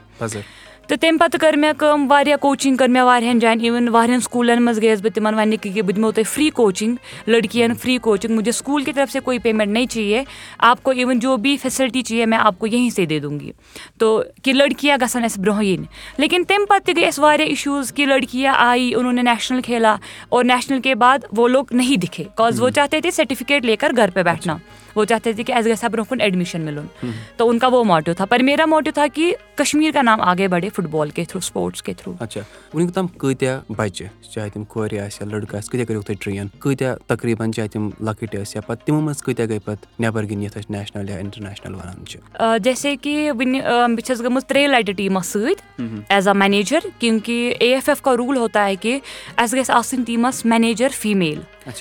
تہٕ 0.88 0.98
تَمہِ 1.02 1.20
پَتہٕ 1.20 1.40
کٔر 1.40 1.56
مےٚ 1.58 1.74
کٲم 1.78 2.06
واریاہ 2.10 2.38
کوچِنٛگ 2.42 2.76
کٔر 2.76 2.88
مےٚ 2.88 3.04
واریاہَن 3.04 3.40
جایَن. 3.40 3.60
اِوٕن 3.62 3.88
واریاہَن 3.94 4.22
سکوٗلَن 4.22 4.62
منٛز 4.64 4.78
گٔیَس 4.82 5.02
بہٕ 5.02 5.14
تِمَن 5.16 5.34
وَننہِ 5.34 5.58
کہِ 5.62 5.82
بہٕ 5.82 5.96
دِمو 5.96 6.12
تۄہہِ 6.12 6.28
فِرٛی 6.34 6.50
کوچِنٛگ 6.50 7.30
لٔڑکِیَن 7.30 7.74
فِرٛی 7.74 7.98
کوچِنٛگ 7.98 8.36
مُجھے 8.36 8.52
سکوٗل 8.52 8.84
کہِ 8.84 8.96
طرف 8.96 9.12
سے 9.12 9.20
کوئی 9.20 9.40
پیمٮ۪نٛٹ 9.40 9.74
نہیں 9.74 9.86
چاہیے. 9.86 10.24
آپ 10.58 10.84
کو 10.84 10.92
اِوٕن 10.92 11.20
جو 11.20 11.36
بھی 11.38 11.56
فیسَلٹی 11.62 12.02
چاہیے 12.02 12.26
میں 12.26 12.38
آپ 12.38 12.60
کو 12.60 12.68
یہیں 12.68 12.90
سے 12.90 13.06
دے 13.06 13.20
دوں 13.20 13.40
گی. 13.40 13.52
تو 13.98 14.24
کہِ 14.44 14.54
لٔڑکِیاں 14.54 14.98
گژھن 15.02 15.24
اَسہِ 15.24 15.42
برونٛہہ 15.42 15.66
یِنۍ. 15.66 15.86
لیکِن 16.18 16.44
تَمہِ 16.48 16.68
پَتہٕ 16.68 16.86
تہِ 16.86 16.96
گٔے 16.98 17.08
اَسہِ 17.08 17.24
واریاہ 17.24 17.50
اِشوٗز 17.50 17.94
کہِ 17.94 18.06
لٔڑکِیاں 18.08 18.54
آیی 18.58 18.94
اُنہوں 18.94 19.14
نے 19.14 19.22
نیشنَل 19.22 19.62
کھیلا 19.62 19.96
اور 20.30 20.44
نیشنَل 20.44 20.82
کے 20.82 20.96
بعد 20.96 21.26
وہ 21.38 21.48
لوگ 21.48 21.66
نہیں 21.72 21.98
دِکھے. 22.02 22.24
کاز 22.36 22.62
وہ 22.62 22.70
چاہتے 22.70 23.02
تھے 23.02 23.12
سٔٹِفِکیٹ 23.12 23.66
لے 23.66 23.76
کر 23.76 23.92
گھر 23.98 24.10
پے 24.14 24.24
بیٹھنا. 24.24 24.58
وہ 24.96 25.04
چاہتے 25.06 25.32
تھے 25.34 25.44
کہِ 25.44 25.56
اَسہِ 25.56 25.72
گژھِ 25.72 25.84
ہا 25.84 25.88
برونٛہہ 25.88 26.10
کُن 26.10 26.22
ایڈمِشَن 26.22 26.62
مِلُن 26.62 27.12
تو 27.38 27.48
اُن 27.50 27.60
کا 27.60 27.68
وہ 27.68 27.84
موٹِو 27.84 28.14
تھا. 28.14 28.26
پر 28.26 28.40
میرا 28.44 28.66
موٹِو 28.66 28.92
تھا 28.94 29.06
کہِ 29.14 29.34
کشمیٖر 29.56 29.92
کا 29.94 30.02
نام 30.02 30.22
آگے 30.22 30.48
بَڑے 30.48 30.70
فُٹ 30.78 30.86
بال 30.92 31.10
کے 31.10 31.24
تھرٛوٗ 31.24 31.46
سپوٹٕس 31.48 31.82
کے 31.84 31.94
تھرٛوٗ۔ 31.94 32.24
اچھا 32.24 32.42
وٕنیُک 32.74 32.94
تام 32.94 33.08
کۭتیاہ 33.08 33.60
بَچہِ 33.78 34.08
چاہے 34.34 34.50
تِم 34.54 34.64
کورِ 34.64 35.00
آسہِ 35.00 35.22
یا 35.22 35.28
لٔڑکہٕ 35.32 35.58
آسہِ 35.58 35.70
کۭتیاہ 35.70 35.86
کٔرِو 35.86 36.02
تُہۍ 36.02 36.16
ٹرٛین؟ 36.22 36.48
کۭتیاہ 36.60 36.96
تقریٖبن 37.08 37.54
چاہے 37.54 37.68
تِم 37.68 37.90
لۄکٕٹۍ 38.00 38.40
ٲسۍ 38.42 38.52
یا 38.56 38.62
پَتہٕ 38.68 38.86
تِمو 38.86 39.02
منٛز 39.02 39.22
کۭتیاہ 39.24 39.48
گٔے 39.48 39.60
پَتہٕ 39.66 39.90
نیٚبر 40.00 40.24
گِنٛدِتھ 40.24 40.44
یَتھ 40.44 40.58
أسۍ 40.58 40.76
نیشنَل 40.78 41.10
یا 41.10 41.18
اِنٹَرنیشنَل 41.18 41.74
وَنان 41.76 42.06
چھِ؟ 42.06 42.20
جیسے 42.64 42.96
کہِ 43.02 43.30
وٕنہِ 43.30 43.62
بہٕ 43.62 44.06
چھَس 44.06 44.22
گٔمٕژ 44.22 44.46
ترٛیٚیہِ 44.48 44.72
لَٹہِ 44.72 44.96
ٹیٖمَس 44.96 45.28
سۭتۍ 45.28 46.00
ایز 46.10 46.28
اَ 46.28 46.34
مینیجر 46.36 46.80
کیونکہِ 47.00 47.54
اے 47.60 47.74
ایف 47.74 47.90
ایف 47.90 48.02
کا 48.02 48.18
روٗل 48.18 48.38
ہوتا 48.38 48.66
ہے 48.66 48.76
کہِ 48.76 49.00
اَسہِ 49.38 49.60
گژھِ 49.60 49.70
آسٕنۍ 49.70 50.06
ٹیٖمَس 50.06 50.46
مینیجر 50.46 50.90
فیٖمیل۔ 51.00 51.40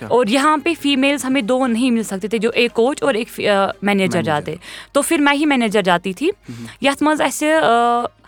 اور 0.08 0.26
یہاں 0.26 0.56
پے 0.64 0.74
فیٖمیلٕز 0.80 1.24
ہمیں 1.24 1.42
دو 1.42 1.66
نہیں 1.66 1.90
مِل 1.90 2.02
سکتے 2.02 2.28
تھے 2.28 2.38
جو 2.38 2.50
ایک 2.54 2.72
کوچ 2.72 3.02
اور 3.02 3.14
ایک 3.14 3.40
مینیجر 3.82 4.22
جاتے۔ 4.22 4.54
تو 4.92 5.02
پھر 5.02 5.18
میں 5.18 5.32
ہی 5.32 5.46
مینیجر 5.46 5.82
جاتی 5.82 6.12
تھی۔ 6.12 6.30
یَتھ 6.82 7.02
منٛز 7.02 7.20
اَسہِ 7.20 7.48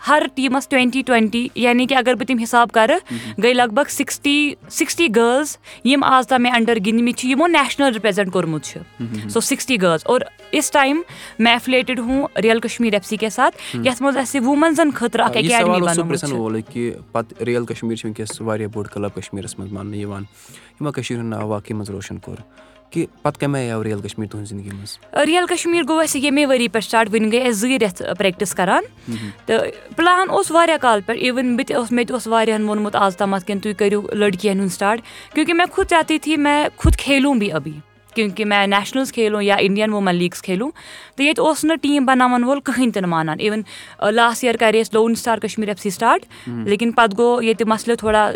ہر 0.07 0.23
ٹیٖمَس 0.35 0.67
ٹُوینٹی 0.67 1.01
ٹُوینٹی 1.01 1.47
یعنی 1.55 1.85
کہِ 1.85 1.97
اگر 1.97 2.13
بہٕ 2.13 2.25
تِم 2.27 2.37
حِساب 2.37 2.71
کَرٕ 2.71 2.97
گٔے 3.43 3.53
لگ 3.53 3.73
بگ 3.73 3.89
سِکِسٹی 3.89 4.55
سِکِسٹی 4.69 5.07
گٔرلٕز 5.15 5.57
یِم 5.85 6.03
آز 6.03 6.27
تام 6.27 6.43
مےٚ 6.43 6.53
اَنڈر 6.55 6.75
گِنٛدمٕتۍ 6.85 7.17
چھِ 7.17 7.29
یِمو 7.29 7.47
نیشنَل 7.47 7.93
رِپرٛزنٛٹ 7.93 8.31
کوٚرمُت 8.31 8.63
چھُ 8.63 9.03
سو 9.29 9.39
سِکِسٹی 9.39 9.81
گٔرلٕز 9.81 10.01
اور 10.05 10.21
اِس 10.51 10.71
ٹایم 10.71 11.01
میں 11.39 11.51
ایفلیٹِڈ 11.51 11.99
ہوٗ 11.99 12.27
رِیَل 12.43 12.59
کَشمیٖر 12.59 12.93
ایف 12.93 13.05
سی 13.05 13.17
کے 13.17 13.29
ساتھ۔ 13.29 13.55
یَتھ 13.87 14.01
منٛز 14.01 14.17
اَسہِ 14.17 14.41
وُمینزَن 14.45 14.91
خٲطرٕ 14.91 15.25
اکھ 15.25 15.37
کہِ 16.73 16.93
پَتہٕ 17.11 17.41
رِیَل 17.41 17.65
کَشمیٖر 17.65 17.95
چھِ 17.95 18.05
وٕنکیٚس 18.05 18.41
واریاہ 18.41 18.67
بوٚڑ 18.67 18.87
کٕلب 18.87 19.15
کَشمیٖرَس 19.15 19.59
منٛز 19.59 19.71
ماننہٕ 19.71 19.97
یِوان 19.97 20.23
یِمو 20.79 20.91
کٔشیٖر 20.91 21.19
ہُنٛد 21.19 21.29
ناو 21.29 21.47
واقعی 21.47 21.73
منٛز 21.75 21.89
روشَن 21.89 22.17
کوٚر 22.17 22.39
کہِ 22.91 23.05
پَتہٕ 23.21 23.39
کَمہِ 23.39 23.59
آیہِ 23.59 23.71
آو 23.71 23.83
رِیَل 23.83 24.01
کَشمیٖر 24.01 24.31
تُہٕنٛزِ 24.31 24.49
زندگی 24.49 24.69
منٛز 24.69 24.97
رِیَل 25.25 25.45
کَشمیٖر 25.49 25.83
گوٚو 25.87 25.99
اَسہِ 26.01 26.21
ییٚمے 26.21 26.45
ؤری 26.45 26.67
پٮ۪ٹھ 26.67 26.85
سٹاٹ 26.85 27.09
وٕنہِ 27.11 27.31
گٔے 27.31 27.41
اَسہِ 27.41 27.59
زٕے 27.59 27.77
رٮ۪تھ 27.79 28.01
پرٛٮ۪کٹِس 28.17 28.53
کَران 28.55 28.83
تہٕ 29.45 29.95
پٕلان 29.95 30.29
اوس 30.29 30.51
واریاہ 30.51 30.77
کال 30.81 31.01
پٮ۪ٹھ 31.05 31.19
اِوٕن 31.23 31.55
بہٕ 31.55 31.65
تہِ 31.67 31.75
اوس 31.75 31.91
مےٚ 31.91 32.05
تہِ 32.05 32.13
اوس 32.13 32.27
واریاہَن 32.27 32.63
ووٚنمُت 32.69 32.95
آز 32.95 33.17
تامَتھ 33.17 33.45
کِنہٕ 33.45 33.61
تُہۍ 33.63 33.73
کٔرِو 33.79 34.01
لٔڑکِیَن 34.13 34.59
ہُنٛد 34.59 34.73
سٹاٹ 34.73 35.01
کیونکہِ 35.33 35.55
مےٚ 35.55 35.73
خُد 35.75 35.89
چاہتی 35.89 36.19
تھی 36.19 36.37
میں 36.37 36.67
خُد 36.77 36.95
کھیلوں 36.99 37.33
بھی 37.39 37.51
ابھی 37.51 37.73
کیونکہِ 38.15 38.45
میں 38.45 38.65
نیشنَلٕز 38.67 39.11
کھیلو 39.13 39.41
یا 39.41 39.55
اِنڈیَن 39.55 39.93
ووٗمٮ۪ن 39.93 40.15
لیٖگٕس 40.15 40.41
کھیلو 40.41 40.69
تہٕ 41.15 41.25
ییٚتہِ 41.25 41.45
اوس 41.45 41.63
نہٕ 41.63 41.77
ٹیٖم 41.81 42.05
بَناوَن 42.05 42.43
وول 42.43 42.59
کٕہٕنۍ 42.59 42.91
تہِ 42.93 43.01
نہٕ 43.01 43.09
مانان 43.09 43.37
اِوٕن 43.39 43.61
لاسٹ 44.15 44.43
یِیَر 44.43 44.57
کَرے 44.59 44.79
اَسہِ 44.81 44.93
lone 44.93 45.15
star 45.15 45.37
Kashmir 45.37 45.69
F 45.69 45.79
C 45.79 45.89
start 45.89 46.25
لیکِن 46.47 46.91
پَتہٕ 46.91 47.17
گوٚو 47.17 47.41
ییٚتہِ 47.41 47.67
مَسلہٕ 47.67 47.97
تھوڑا 47.97 48.29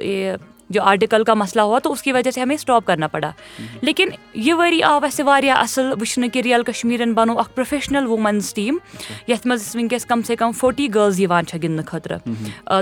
جو 0.73 0.81
آرٹیکل 0.81 1.23
کا 1.23 1.33
مسئلہ 1.33 1.61
ہوا 1.61 1.79
تو 1.79 1.91
اس 1.91 2.01
کی 2.01 2.11
وجہ 2.11 2.31
سے 2.31 2.41
ہمیں 2.41 2.55
سٹاپ 2.57 2.85
کرنا 2.85 3.07
پڑا۔ 3.07 3.31
لیکن 3.81 4.09
یہ 4.33 4.53
وری 4.53 4.81
آو 4.83 4.99
اَسہِ 5.03 5.25
واریاہ 5.25 5.57
اَصٕل 5.57 5.91
وٕچھنہٕ 5.91 6.29
کہِ 6.33 6.41
رِیَل 6.43 6.63
کَشمیٖرَن 6.63 7.13
بَنوو 7.13 7.39
اَکھ 7.39 7.49
پرٛوفیشنَل 7.55 8.05
ووٗمٮ۪نٕز 8.05 8.53
ٹیٖم 8.53 8.77
یَتھ 9.27 9.47
منٛز 9.47 9.61
أسۍ 9.61 9.75
وٕنکیٚس 9.75 10.05
کَم 10.05 10.21
سے 10.27 10.35
کَم 10.35 10.51
فوٹی 10.51 10.87
گٔرلٕز 10.95 11.19
یِوان 11.19 11.45
چھےٚ 11.45 11.61
گِنٛدنہٕ 11.63 11.85
خٲطرٕ 11.87 12.19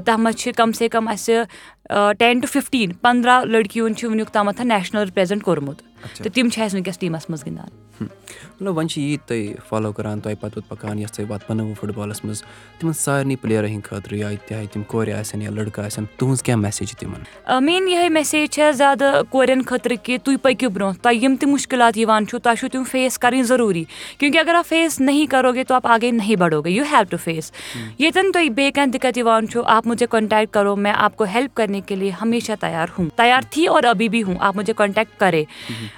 تَتھ 0.05 0.19
منٛز 0.19 0.35
چھِ 0.35 0.53
کَم 0.57 0.71
سے 0.71 0.89
کَم 0.89 1.07
اَسہِ 1.07 1.43
ٹٮ۪ن 1.89 2.39
ٹُو 2.39 2.47
فِفٹیٖن 2.51 2.93
پنٛداہ 2.93 3.43
لٔڑکِیَن 3.43 3.95
چھُ 3.95 4.09
وٕنیُک 4.09 4.29
تامَتھ 4.29 4.61
نیشنَل 4.61 5.03
رِپرٛزنٛٹ 5.03 5.43
کوٚرمُت 5.43 5.81
تہٕ 6.17 6.33
تِم 6.33 6.49
چھِ 6.49 6.61
اَسہِ 6.63 6.75
وٕنکیٚس 6.75 6.99
ٹیٖمَس 6.99 7.29
منٛز 7.29 7.45
گِنٛدان 7.45 7.79
مطلب 8.01 8.77
وۄنۍ 8.77 8.87
چھِ 8.87 9.01
یی 9.01 9.17
تُہۍ 9.27 9.53
فالو 9.69 9.91
کَران 9.93 10.19
تۄہہِ 10.19 10.35
پَتہٕ 10.39 10.69
پَکان 10.69 10.99
یۄس 10.99 11.11
تۄہہِ 11.11 11.29
پَتہٕ 11.29 11.49
بَنٲوٕو 11.49 11.73
فُٹ 11.79 11.89
بالَس 11.95 12.23
منٛز 12.23 12.41
تِمَن 12.79 12.93
سارنٕے 12.93 13.35
پٕلیرَن 13.41 13.69
ہِنٛدۍ 13.69 13.89
خٲطرٕ 13.89 14.17
یا 14.17 14.29
چاہے 14.49 14.65
تِم 14.73 14.83
کورِ 14.87 15.13
آسن 15.13 15.41
یا 15.41 15.49
لٔڑکہٕ 15.49 15.85
آسن 15.85 16.03
تُہٕنٛز 16.17 16.43
کیٛاہ 16.43 16.59
میسیج 16.59 16.87
چھِ 16.89 16.97
تِمَن 16.99 17.21
میٲنۍ 17.65 17.89
یِہے 17.91 18.09
میسیج 18.09 18.49
چھےٚ 18.49 18.71
زیادٕ 18.71 19.23
کورٮ۪ن 19.29 19.61
خٲطرٕ 19.67 19.97
کہِ 20.03 20.17
تُہۍ 20.23 20.37
پٔکِو 20.41 20.69
برونٛہہ 20.69 21.01
تۄہہِ 21.01 21.23
یِم 21.23 21.35
تہِ 21.39 21.49
مُشکِلات 21.49 21.97
یِوان 21.97 22.27
چھُو 22.27 22.39
تۄہہِ 22.39 22.57
چھُو 22.57 22.67
تِم 22.71 22.83
فیس 22.91 23.17
کَرٕنۍ 23.19 23.43
ضروٗری 23.47 23.83
کیونکہِ 24.17 24.39
اگر 24.39 24.55
آپ 24.55 24.67
فیس 24.69 24.99
نہیں 24.99 25.25
کرو 25.31 25.51
گے 25.53 25.63
تو 25.63 25.75
آپ 25.75 25.87
آگے 25.87 26.11
نہیں 26.11 26.35
بڑھو 26.35 26.61
گے 26.61 26.69
یوٗ 26.69 26.85
ہیو 26.91 27.03
ٹُو 27.09 27.17
فیس 27.23 27.51
ییٚتٮ۪ن 27.99 28.31
تۄہہِ 28.31 28.49
بیٚیہِ 28.49 28.73
کانٛہہ 28.73 28.91
دِقت 28.91 29.17
یِوان 29.17 29.47
چھُ 29.47 29.61
آپ 29.65 29.87
مُجھے 29.87 30.05
کَنٹیکٹ 30.09 30.53
کَرو 30.53 30.75
مےٚ 30.75 30.93
آپ 30.95 31.15
کو 31.17 31.25
ہیلٕپ 31.33 31.55
کَرنے 31.57 31.81
کے 31.85 31.95
لیے 31.95 32.11
ہمیشہ 32.21 32.51
تیار 32.59 32.87
ہوٗ 32.97 33.07
تیار 33.15 33.41
تھی 33.49 33.67
اور 33.67 33.83
ابھی 33.83 34.09
بھی 34.09 34.23
ہوٗ 34.23 34.35
آپ 34.39 34.55
مُجھے 34.55 34.73
کَنٹیکٹ 34.77 35.19
کَرے 35.19 35.43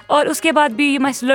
اور 0.06 0.26
اُس 0.26 0.40
کے 0.40 0.52
بعد 0.52 0.68
بیٚیہِ 0.68 0.94
یِم 0.94 1.06
اَسہِ 1.06 1.28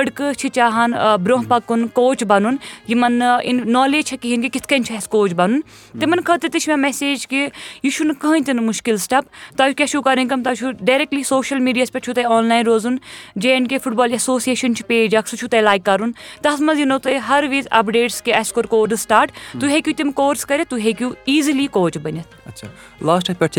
چاہان 0.54 0.92
برونٛہہ 1.22 1.48
پَکُن 1.48 1.86
کوچ 1.88 2.24
بَنُن، 2.24 2.56
یِمن 2.88 3.12
نہٕ 3.12 3.64
نالیج 3.66 4.04
چھےٚ 4.04 4.22
کِہینۍ 4.22 4.42
کہِ 4.42 4.50
کِتھ 4.52 4.68
کٔنۍ 4.68 4.84
چھُ 4.86 4.94
کوچ 5.08 5.32
بَنُن۔ 5.34 5.60
تِمن 6.00 6.20
خٲطرٕ 6.20 6.50
تہِ 6.52 6.60
میسیج 6.78 7.26
کہِ 7.26 7.48
یہِ 7.82 7.92
چھُنہٕ 7.92 8.14
کٕہٕنۍ 8.20 8.44
تہِ 8.46 8.54
نہٕ 8.54 8.64
مُشکِل 8.64 8.96
سٹیپ 8.96 9.56
تۄہہِ 9.56 9.74
کیاہ 9.74 9.86
چھُو 9.86 10.02
کَرٕنۍ 10.02 10.28
کٲم؟ 10.28 10.42
تۄہہِ 10.42 10.56
چھُو 10.56 10.70
ڈایریکٹلی 10.80 11.22
سوشَل 11.22 11.58
میٖڈیاہَس 11.58 11.92
پٮ۪ٹھ 11.92 12.10
جے 13.36 13.52
اینڈ 13.52 13.68
کے 13.70 13.78
فُٹ 13.78 13.92
بال 13.92 14.12
ایسوسیشَن 14.12 14.74
چھُ 14.74 14.86
پیج 14.86 15.16
اَکھ، 15.16 15.28
سُہ 15.28 15.36
چھُو 15.36 15.48
تۄہہِ 15.48 15.62
لایک 15.64 15.84
کَرُن۔ 15.84 16.12
تَتھ 16.42 16.62
منٛز 16.62 17.06
ہر 17.28 17.44
وِزِ 17.50 17.68
اَپڈیٹٕس 17.70 18.22
کہِ 18.22 18.34
اَسہِ 18.34 18.54
کوٚر 18.54 18.66
کورس 18.66 19.00
سٹاٹ 19.00 19.32
تُہۍ 19.60 19.70
ہیٚکِو 19.70 19.92
تِم 19.96 20.12
کورس 20.12 20.46
کٔرِتھ، 20.46 20.70
تُہۍ 20.70 20.80
ہیٚکِو 20.80 21.10
ایٖزلی 21.24 21.66
کوچ 21.66 21.98
بٔنِتھ۔ 21.98 22.28
اچھا 22.46 22.68
لاسٹَس 23.06 23.38
پٮ۪ٹھ 23.38 23.58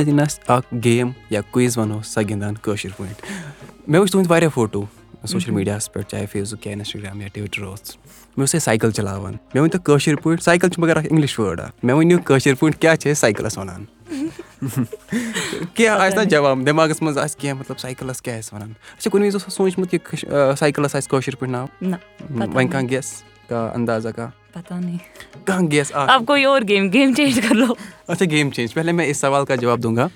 گیم 0.83 1.09
یا 1.29 1.41
کُیِز 1.51 1.77
وَنو 1.77 2.01
سۄ 2.01 2.21
گِنٛدان 2.29 2.55
کٲشِر 2.61 2.89
پٲٹھۍ۔ 2.97 3.70
مےٚ 3.87 4.01
وٕچھ 4.01 4.11
تُہٕنٛدۍ 4.11 4.31
واریاہ 4.31 4.49
فوٹوٗ 4.49 4.83
سوشَل 5.27 5.51
میٖڈیاہَس 5.51 5.93
پٮ۪ٹھ 5.93 6.07
چاہے 6.07 6.25
فیس 6.25 6.53
بُک 6.53 6.67
یا 6.67 6.73
اِنَسٹاگرٛام 6.73 7.21
یا 7.21 7.27
ٹُوِٹَر 7.33 7.63
اوس 7.63 7.81
مےٚ 7.81 8.37
اوس 8.37 8.55
اَسہِ 8.55 8.61
سایکَل 8.61 8.91
چَلاوان۔ 8.91 9.33
مےٚ 9.33 9.63
ؤنۍتو 9.63 9.79
کٲشِر 9.79 10.15
پٲٹھۍ 10.15 10.43
سایکَل 10.43 10.69
چھِ 10.69 10.79
مگر 10.79 10.97
اکھ 10.97 11.05
اِنٛگلِش 11.05 11.39
وٲڈ 11.39 11.59
اَکھ 11.59 11.85
مےٚ 11.85 11.95
ؤنِو 11.95 12.17
کٲشِر 12.25 12.53
پٲٹھۍ 12.53 12.79
کیٛاہ 12.79 12.95
چھِ 12.95 13.11
أسۍ 13.11 13.19
سایکَلَس 13.19 13.57
وَنان؟ 13.57 13.85
کینٛہہ 15.73 15.99
آسہِ 15.99 16.15
نا 16.15 16.23
جواب؟ 16.23 16.57
دٮ۪ماغس 16.65 17.01
منٛز 17.01 17.17
آسہِ 17.17 17.41
کینٛہہ؟ 17.41 17.59
مطلب 17.59 17.79
سایکلس 17.79 18.21
کیٛاہ 18.21 18.37
آسہِ 18.37 18.53
وَنان؟ 18.53 18.73
اچھا 18.97 19.09
کُنہِ 19.09 19.25
وِزِ 19.25 19.35
اوسا 19.35 19.49
سوٗنٛچمُت 19.49 19.91
کہِ 19.91 20.25
سایکلس 20.59 20.95
آسہِ 20.95 21.09
کٲشِر 21.09 21.35
پٲٹھۍ 21.35 21.51
ناو؟ 21.51 21.65
نہ 21.81 21.95
وۄنۍ 22.29 22.71
کانٛہہ 22.71 22.89
گیس 22.89 23.23
کانٛہہ 23.49 23.73
اندازا 23.73 24.11
کانٛہہ 24.11 24.31
پتہ 24.53 24.73
نہیں 24.73 24.97
کانٛہہ 25.45 25.71
گیس 25.71 25.91
آ۔ 25.93 26.05
اب 26.15 26.23
کوئی 26.27 26.43
اور 26.43 26.61
گیم 26.67 26.89
گیم 26.93 27.13
چینج 27.13 27.39
کر 27.49 27.55
لو۔ 27.55 27.65
اچھا 28.07 28.25
گیم 28.25 28.49
چینج 28.49 28.73
پہلے 28.73 28.91
میں 28.91 29.05
اس 29.05 29.17
سوال 29.17 29.45
کا 29.45 29.55
جواب 29.55 29.83
دوں 29.83 29.95
گا۔ 29.95 30.07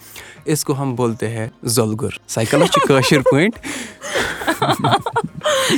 اس 0.46 0.64
کو 0.66 0.82
ہم 0.82 0.96
بولتے 0.96 1.30
ہیں 1.30 1.48
زولگر 1.64 2.10
سائیکلس 2.28 2.70
چھِ 2.72 2.88
کٲشِر 2.88 3.22
پٲٹھۍ 3.22 3.50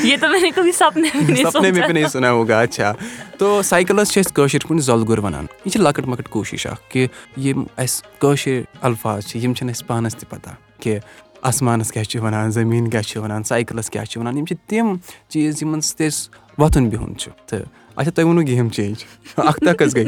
یہ 0.03 0.17
تو 0.21 0.29
میں 0.29 0.39
نے 0.39 0.49
کبھی 0.55 0.71
سپنے 0.71 1.07
میں 1.13 1.31
نہیں 1.31 1.45
سپنے 1.45 1.71
میں 1.71 1.81
بھی 1.81 1.93
نہیں 1.93 2.07
سنا 2.07 2.31
ہوگا 2.31 2.59
اچھا۔ 2.59 2.93
تو 3.37 3.61
سایکلس 3.61 4.11
چھِ 4.11 4.21
أسۍ 4.25 4.31
کٲشِر 4.33 4.59
پٲٹھۍ 4.67 4.79
زۄلگُر 4.79 5.17
وَنان۔ 5.17 5.45
یہِ 5.65 5.71
چھِ 5.73 5.81
لۄکٕٹ 5.81 6.07
مۄکٕٹ 6.07 6.29
کوٗشِش 6.29 6.67
اکھ 6.67 6.89
کہِ 6.89 7.07
یِم 7.37 7.63
اَسہِ 7.77 8.19
کٲشِر 8.19 8.61
الفاظ 8.81 9.25
چھِ 9.25 9.43
یِم 9.43 9.53
چھِنہٕ 9.53 9.73
اَسہِ 9.75 9.87
پانَس 9.87 10.15
تہِ 10.15 10.29
پَتہ 10.29 10.49
کہِ 10.81 10.97
آسمانَس 11.41 11.91
کیٛاہ 11.91 12.05
چھِ 12.05 12.21
وَنان 12.21 12.51
زٔمیٖن 12.51 12.89
کیٛاہ 12.89 13.03
چھِ 13.03 13.17
وَنان 13.17 13.43
سایکلَس 13.43 13.89
کیٛاہ 13.89 14.05
چھِ 14.05 14.17
وَنان 14.17 14.37
یِم 14.37 14.45
چھِ 14.45 14.55
تِم 14.67 14.95
چیٖز 15.29 15.63
یِمن 15.63 15.81
سۭتۍ 15.81 16.07
أسۍ 16.07 16.29
وۄتھُن 16.57 16.89
بِہُن 16.89 17.17
چھُ 17.17 17.31
تہٕ 17.45 17.61
اچھا 17.97 18.11
تۄہہِ 18.11 18.25
ووٚنوٕ 18.25 18.47
گیم 18.47 18.67
چینج 18.69 19.03
اختہ 19.37 19.73
کٔژ 19.77 19.95
گٔے 19.95 20.03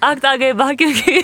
اکتا 0.00 0.34
گٔے 0.40 0.52
باقٕیو 0.52 0.88
کی 0.96 1.20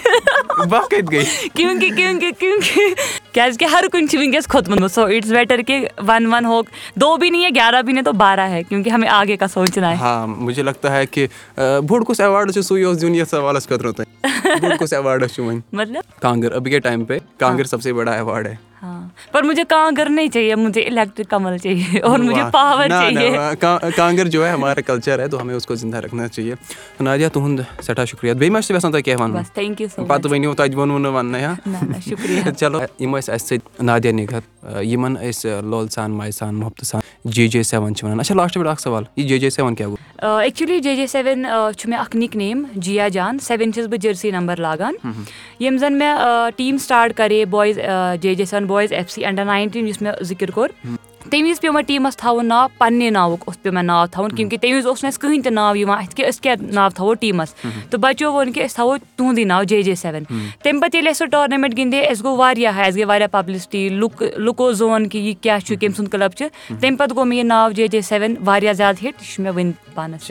بہہ 0.68 0.86
کَتہِ 0.90 1.12
گٔے 1.12 1.48
کیونکہِ 1.54 1.90
کیونکہِ 1.96 2.30
کیونکہِ 2.38 2.94
کیازِ 3.32 3.58
کہِ 3.58 3.68
ہر 3.72 3.84
کُنہِ 3.92 4.08
چھِ 4.10 4.18
وٕنکیٚس 4.18 4.46
کھوٚتمُت 4.48 4.92
سو 4.92 5.04
اٹس 5.04 5.30
بیٹر 5.32 5.62
کہ 5.66 5.78
ون 6.08 6.26
ون 6.32 6.44
ہو 6.44 6.60
دو 7.00 7.16
بھی 7.16 7.30
نہیں 7.30 7.44
ہے 7.44 7.48
گیارہ 7.54 7.82
بھی 7.82 7.92
نہیں 7.92 8.04
تو 8.04 8.12
بارہ 8.22 8.48
ہے 8.50 8.62
کیونکہ 8.68 8.90
ہمیں 8.90 9.08
آگے 9.08 9.36
کا 9.36 9.48
سوچنا 9.48 9.90
ہے 9.90 9.96
ہاں 9.96 10.26
مجھے 10.26 10.62
لگتا 10.62 10.92
ہے 10.94 11.06
کہ 11.06 11.26
بوٚڑ 11.56 12.02
کُس 12.04 12.20
ایواڈ 12.20 12.52
چھُ 12.52 12.62
سُے 12.62 12.82
اوس 12.84 13.00
دیُن 13.00 13.14
یَتھ 13.14 13.30
سوالَس 13.30 13.68
خٲطرٕ 13.68 13.92
تۄہہِ 13.92 14.60
بوٚڑ 14.60 14.76
کُس 14.78 14.92
ایواڈ 14.92 15.24
چھُ 15.34 15.42
وۄنۍ 15.44 15.60
مطلب 15.72 16.20
کانٛگٕر 16.20 16.52
ابھی 16.52 16.70
کے 16.70 16.78
ٹایم 16.78 17.04
پہ 17.04 17.18
کانٛگٕر 17.38 17.64
سب 17.64 17.82
سے 17.82 17.92
بڑا 17.92 18.12
ایواڈ 18.12 18.46
ہے 18.46 18.54
پر 19.32 19.42
مجھے 19.42 19.62
کانگر 19.68 20.08
نہیں 20.10 20.28
چاہیے 20.28 20.54
مجھے 20.54 20.82
الیکٹرک 20.82 21.30
کمل 21.30 21.56
چاہیے 21.58 22.00
اور 22.00 22.18
مجھے 22.18 22.42
پاور 22.52 22.88
چاہیے۔ 22.88 23.30
کانٛگٕر 23.60 24.26
جو 24.34 24.46
ہے 24.46 24.50
ہمارا 24.50 24.80
کلچر 24.86 25.18
ہے 25.18 25.28
تو 25.28 25.40
ہمیں 25.42 25.54
اس 25.54 25.66
کو 25.66 25.74
زندہ 25.74 25.96
رکھنا 25.96 26.28
چاہیے۔ 26.28 26.54
نادیا 27.00 27.28
تُہُنٛد 27.28 27.60
سٮ۪ٹھاہ 27.82 28.04
شُکریہ۔ 28.04 28.32
بیٚیہِ 28.32 28.52
ما 28.52 28.60
چھُ 28.60 28.74
یژھان 28.74 28.92
تۄہہِ 28.92 29.04
کینٛہہ 29.04 29.22
وَنُن 29.22 29.42
تھینک 29.54 29.80
یوٗ 29.80 29.90
سو 29.96 30.04
پتہٕ 30.04 30.30
ؤنِو 30.32 30.54
تَتہِ 30.54 30.74
ووٚنوٕ 30.74 31.00
نہٕ 31.00 31.12
وَننَے 31.14 31.44
ہا 31.44 31.54
شُکریہ۔ 32.08 32.50
چلو 32.60 32.80
یِم 33.00 33.16
ٲسۍ 33.16 33.34
اَسہِ 33.34 33.48
سۭتۍ 33.48 33.84
نادیا 33.84 34.12
نِگہت 34.12 34.82
یِمن 34.82 35.16
أسۍ 35.30 35.62
لول 35.70 35.88
سان 35.88 36.10
ماے 36.18 36.30
سان 36.30 36.54
محبتہٕ 36.54 36.88
سان 36.90 37.00
جے 37.34 37.46
جے 37.48 37.62
سیوَن 37.62 37.94
چھِ 37.94 38.04
وَنان 38.04 38.20
اچھا 38.20 38.34
لاسٹہٕ 38.34 38.60
پٮ۪ٹھ 38.62 38.70
اکھ 38.70 38.80
سوال۔ 38.82 39.04
یہِ 39.16 39.28
جے 39.28 39.38
جے 39.38 39.50
سیوَن 39.50 39.74
کیٛاہ 39.74 39.90
گوٚو 39.90 40.38
ایکچُلی 40.38 40.78
جے 40.80 40.94
جے 40.96 41.06
سیوَن 41.06 41.46
چھُ 41.78 41.88
مےٚ 41.88 42.00
اکھ 42.00 42.16
نِک 42.16 42.36
نیم 42.36 42.62
جیا 42.74 43.08
جان 43.08 43.38
سیوَن 43.38 43.72
چھَس 43.72 43.86
بہٕ 43.86 43.98
جٔرسی 43.98 44.30
نمبر 44.30 44.56
لاگان۔ 44.60 44.94
ییٚمہِ 45.60 45.80
زن 45.80 45.98
مےٚ 45.98 46.50
ٹیٖم 46.56 46.78
سٹاٹ 46.78 47.16
کرے 47.16 47.44
boys 47.44 47.78
J 48.20 48.34
J 48.34 48.44
seven 48.44 48.64
boys 48.66 48.92
F 48.96 49.10
C 49.10 49.24
under 49.24 49.44
nineteen 49.44 49.88
یُس 49.88 50.02
مےٚ 50.02 50.22
ذِکِر 50.22 50.50
کوٚر۔ 50.50 50.68
تَمہِ 51.30 51.48
وِزِ 51.48 51.60
پیوٚو 51.60 51.74
مےٚ 51.74 51.86
ٹیٖمَس 51.86 52.16
تھاوُن 52.16 52.46
ناو 52.46 52.68
پَننہِ 52.78 53.10
ناوُک 53.10 53.42
اوس 53.46 53.62
پیوٚو 53.62 53.74
مےٚ 53.74 53.84
ناو 53.84 54.06
تھاوُن 54.06 54.32
کیوں 54.32 54.50
کہِ 54.50 54.60
تَمہِ 54.60 54.74
وِزِ 54.74 54.86
اوس 54.86 55.04
نہٕ 55.04 55.12
اَسہِ 55.12 55.20
کٕہٕنۍ 55.20 55.42
تہِ 55.42 55.52
ناو 55.52 55.76
یِوان 55.76 55.98
اَتھِ 55.98 56.14
کہِ 56.14 56.28
أسۍ 56.28 56.40
کیاہ 56.40 56.54
ناو 56.60 56.88
تھاوو 56.88 57.14
ٹیٖمَس؟ 57.14 57.54
تہٕ 57.90 58.00
بَچو 58.00 58.32
ووٚن 58.32 58.52
کہِ 58.52 58.64
أسۍ 58.64 58.74
تھاوو 58.74 58.96
تُہُنٛدُے 59.16 59.44
ناو 59.44 59.62
جے 59.62 59.82
جے 59.82 59.94
سیوَن۔ 59.94 60.24
تَمہِ 60.62 60.82
پَتہٕ 60.82 60.94
ییٚلہِ 60.94 61.08
اَسہِ 61.08 61.16
سُہ 61.16 61.26
ٹورنَمٮ۪نٹ 61.26 61.76
گِنٛدے 61.76 62.00
اَسہِ 62.00 62.24
گوٚو 62.24 62.36
واریاہ 62.36 62.78
اَسہِ 62.78 62.96
گٔے 62.96 63.04
واریاہ 63.04 63.28
پَبلِسٹی 63.28 63.88
لُکھ 63.88 64.22
لُکو 64.36 64.72
زون 64.72 65.08
کہِ 65.08 65.20
یہِ 65.20 65.34
کیاہ 65.40 65.58
چھُ 65.58 65.76
کٔمۍ 65.80 65.94
سُنٛد 65.96 66.08
کٕلب 66.10 66.30
چھُ۔ 66.30 66.46
تَمہِ 66.80 66.98
پَتہٕ 66.98 67.16
گوٚو 67.16 67.24
مےٚ 67.24 67.38
یہِ 67.38 67.46
ناو 67.46 67.70
جے 67.70 67.88
جے 67.88 68.00
سیوَن 68.00 68.34
واریاہ 68.44 68.72
زیادٕ 68.72 68.96
ہِٹ 68.96 69.22
یہِ 69.22 69.34
چھُ 69.34 69.42
مےٚ 69.42 69.52
وٕنہِ 69.52 69.72
پانَس۔ 69.94 70.30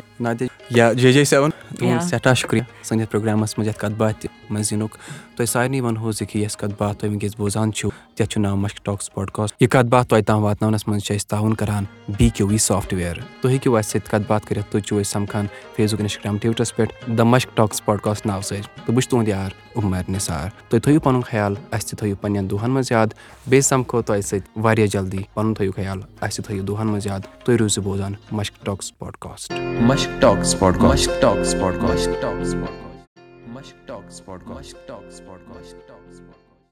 یا 0.70 0.94
جے 0.94 1.12
جے 1.12 1.24
سیوَن۔ 1.24 1.50
تُہُنٛد. 1.80 2.02
سٮ۪ٹھاہ 2.02 2.34
شُکریہ۔ 2.34 2.62
سٲنِس 2.84 3.10
پروگرامَس 3.10 3.58
منٛز 3.58 3.70
یَتھ 3.70 3.80
کَتھ 3.80 3.92
باتھِ 3.92 4.28
منٛز 4.50 4.74
یِنُک۔ 4.74 4.96
تۄہہِ 5.38 5.50
سارنٕے 5.50 5.82
وَنہو 5.82 6.12
زِ 6.12 6.26
کہِ 6.30 6.42
یۄس 6.42 6.58
کَتھ 6.58 6.74
باتھ 6.78 6.98
تُہۍ 7.00 7.10
وٕنکیٚس 7.10 7.36
بوزان 7.38 7.74
چھِو 7.74 7.90
تَتھ 8.16 8.30
چھُ 8.30 8.42
ناو 8.42 8.56
مشک 8.56 8.86
ٹاکٕس 8.86 9.14
پاڈکاسٹ 9.14 9.62
یہِ 9.62 9.70
کَتھ 9.70 9.88
باتھ 9.90 10.08
تۄہہِ 10.10 10.24
تام 10.26 10.44
واتناونَس 10.44 10.88
منٛز 10.88 11.04
چھِ 11.04 11.16
أسۍ 11.16 11.28
تعاوُن 11.30 11.54
کران 11.60 11.84
بی 12.18 12.30
کیو 12.36 12.48
وی 12.48 12.58
سافٹوِیَر 12.58 13.20
تُہۍ 13.42 13.52
ہیٚکِو 13.52 13.76
اَسہِ 13.78 13.92
سۭتۍ 13.92 14.12
کَتھ 14.12 14.28
باتھ 14.28 14.46
کٔرِتھ 14.48 14.72
تُہۍ 14.72 14.82
چھِو 14.82 15.00
أسۍ 15.00 15.12
سَمکھان 15.12 15.46
فیس 15.76 15.94
بُک 15.94 16.02
اِنسٹاگرٛام 16.02 16.38
ٹُوِٹرَس 16.42 16.76
پٮ۪ٹھ 16.76 17.12
د 17.18 17.22
مشک 17.34 17.56
ٹاکٕس 17.58 17.86
پاڈکاسٹ 17.86 18.26
ناوٕ 18.26 18.42
سۭتۍ 18.42 18.62
تہٕ 18.62 18.94
بہٕ 18.94 19.02
چھُس 19.02 19.10
تُہُنٛد 19.10 19.28
یار 19.28 19.50
عُمر 19.76 20.10
نثار 20.10 20.50
تُہۍ 20.70 20.80
تھٲیِو 20.84 21.00
پَنُن 21.00 21.22
خیال 21.22 21.54
اَسہِ 21.72 21.90
تہِ 21.90 21.98
تھٲیِو 22.00 22.16
پنٛنٮ۪ن 22.22 22.50
دۄہَن 22.50 22.72
منٛز 22.72 22.92
یاد 22.92 23.08
بیٚیہِ 23.48 23.64
سَمکھو 23.64 24.02
تۄہہِ 24.02 24.24
سۭتۍ 24.24 24.62
واریاہ 24.64 24.88
جلدی 24.88 25.24
پَنُن 25.34 25.54
تھٲیِو 25.54 25.72
خیال 25.76 26.02
اَسہِ 26.22 26.36
تہِ 26.36 26.46
تھٲیِو 26.46 26.64
دۄہَن 26.64 26.88
منٛز 26.88 27.08
یاد 27.08 27.28
تُہۍ 27.46 27.58
روٗزِو 27.60 27.82
بوزان 27.82 28.14
Mushk 28.32 28.66
talks 28.66 28.98
podcast 28.98 29.66
Mushk 29.82 30.22
Talks 30.22 30.54
Podcast. 30.54 31.10
Mushk 31.10 31.20
Talks 31.20 31.54
Podcast. 31.54 32.56
Mushk 32.56 32.85
Mushk 33.56 33.74
talk 33.86 34.12
سپاڈکاسٹ 34.12 34.78
talk 34.86 35.04
اسپاڈکاشٹ 35.04 35.88
ٹاک 35.88 36.45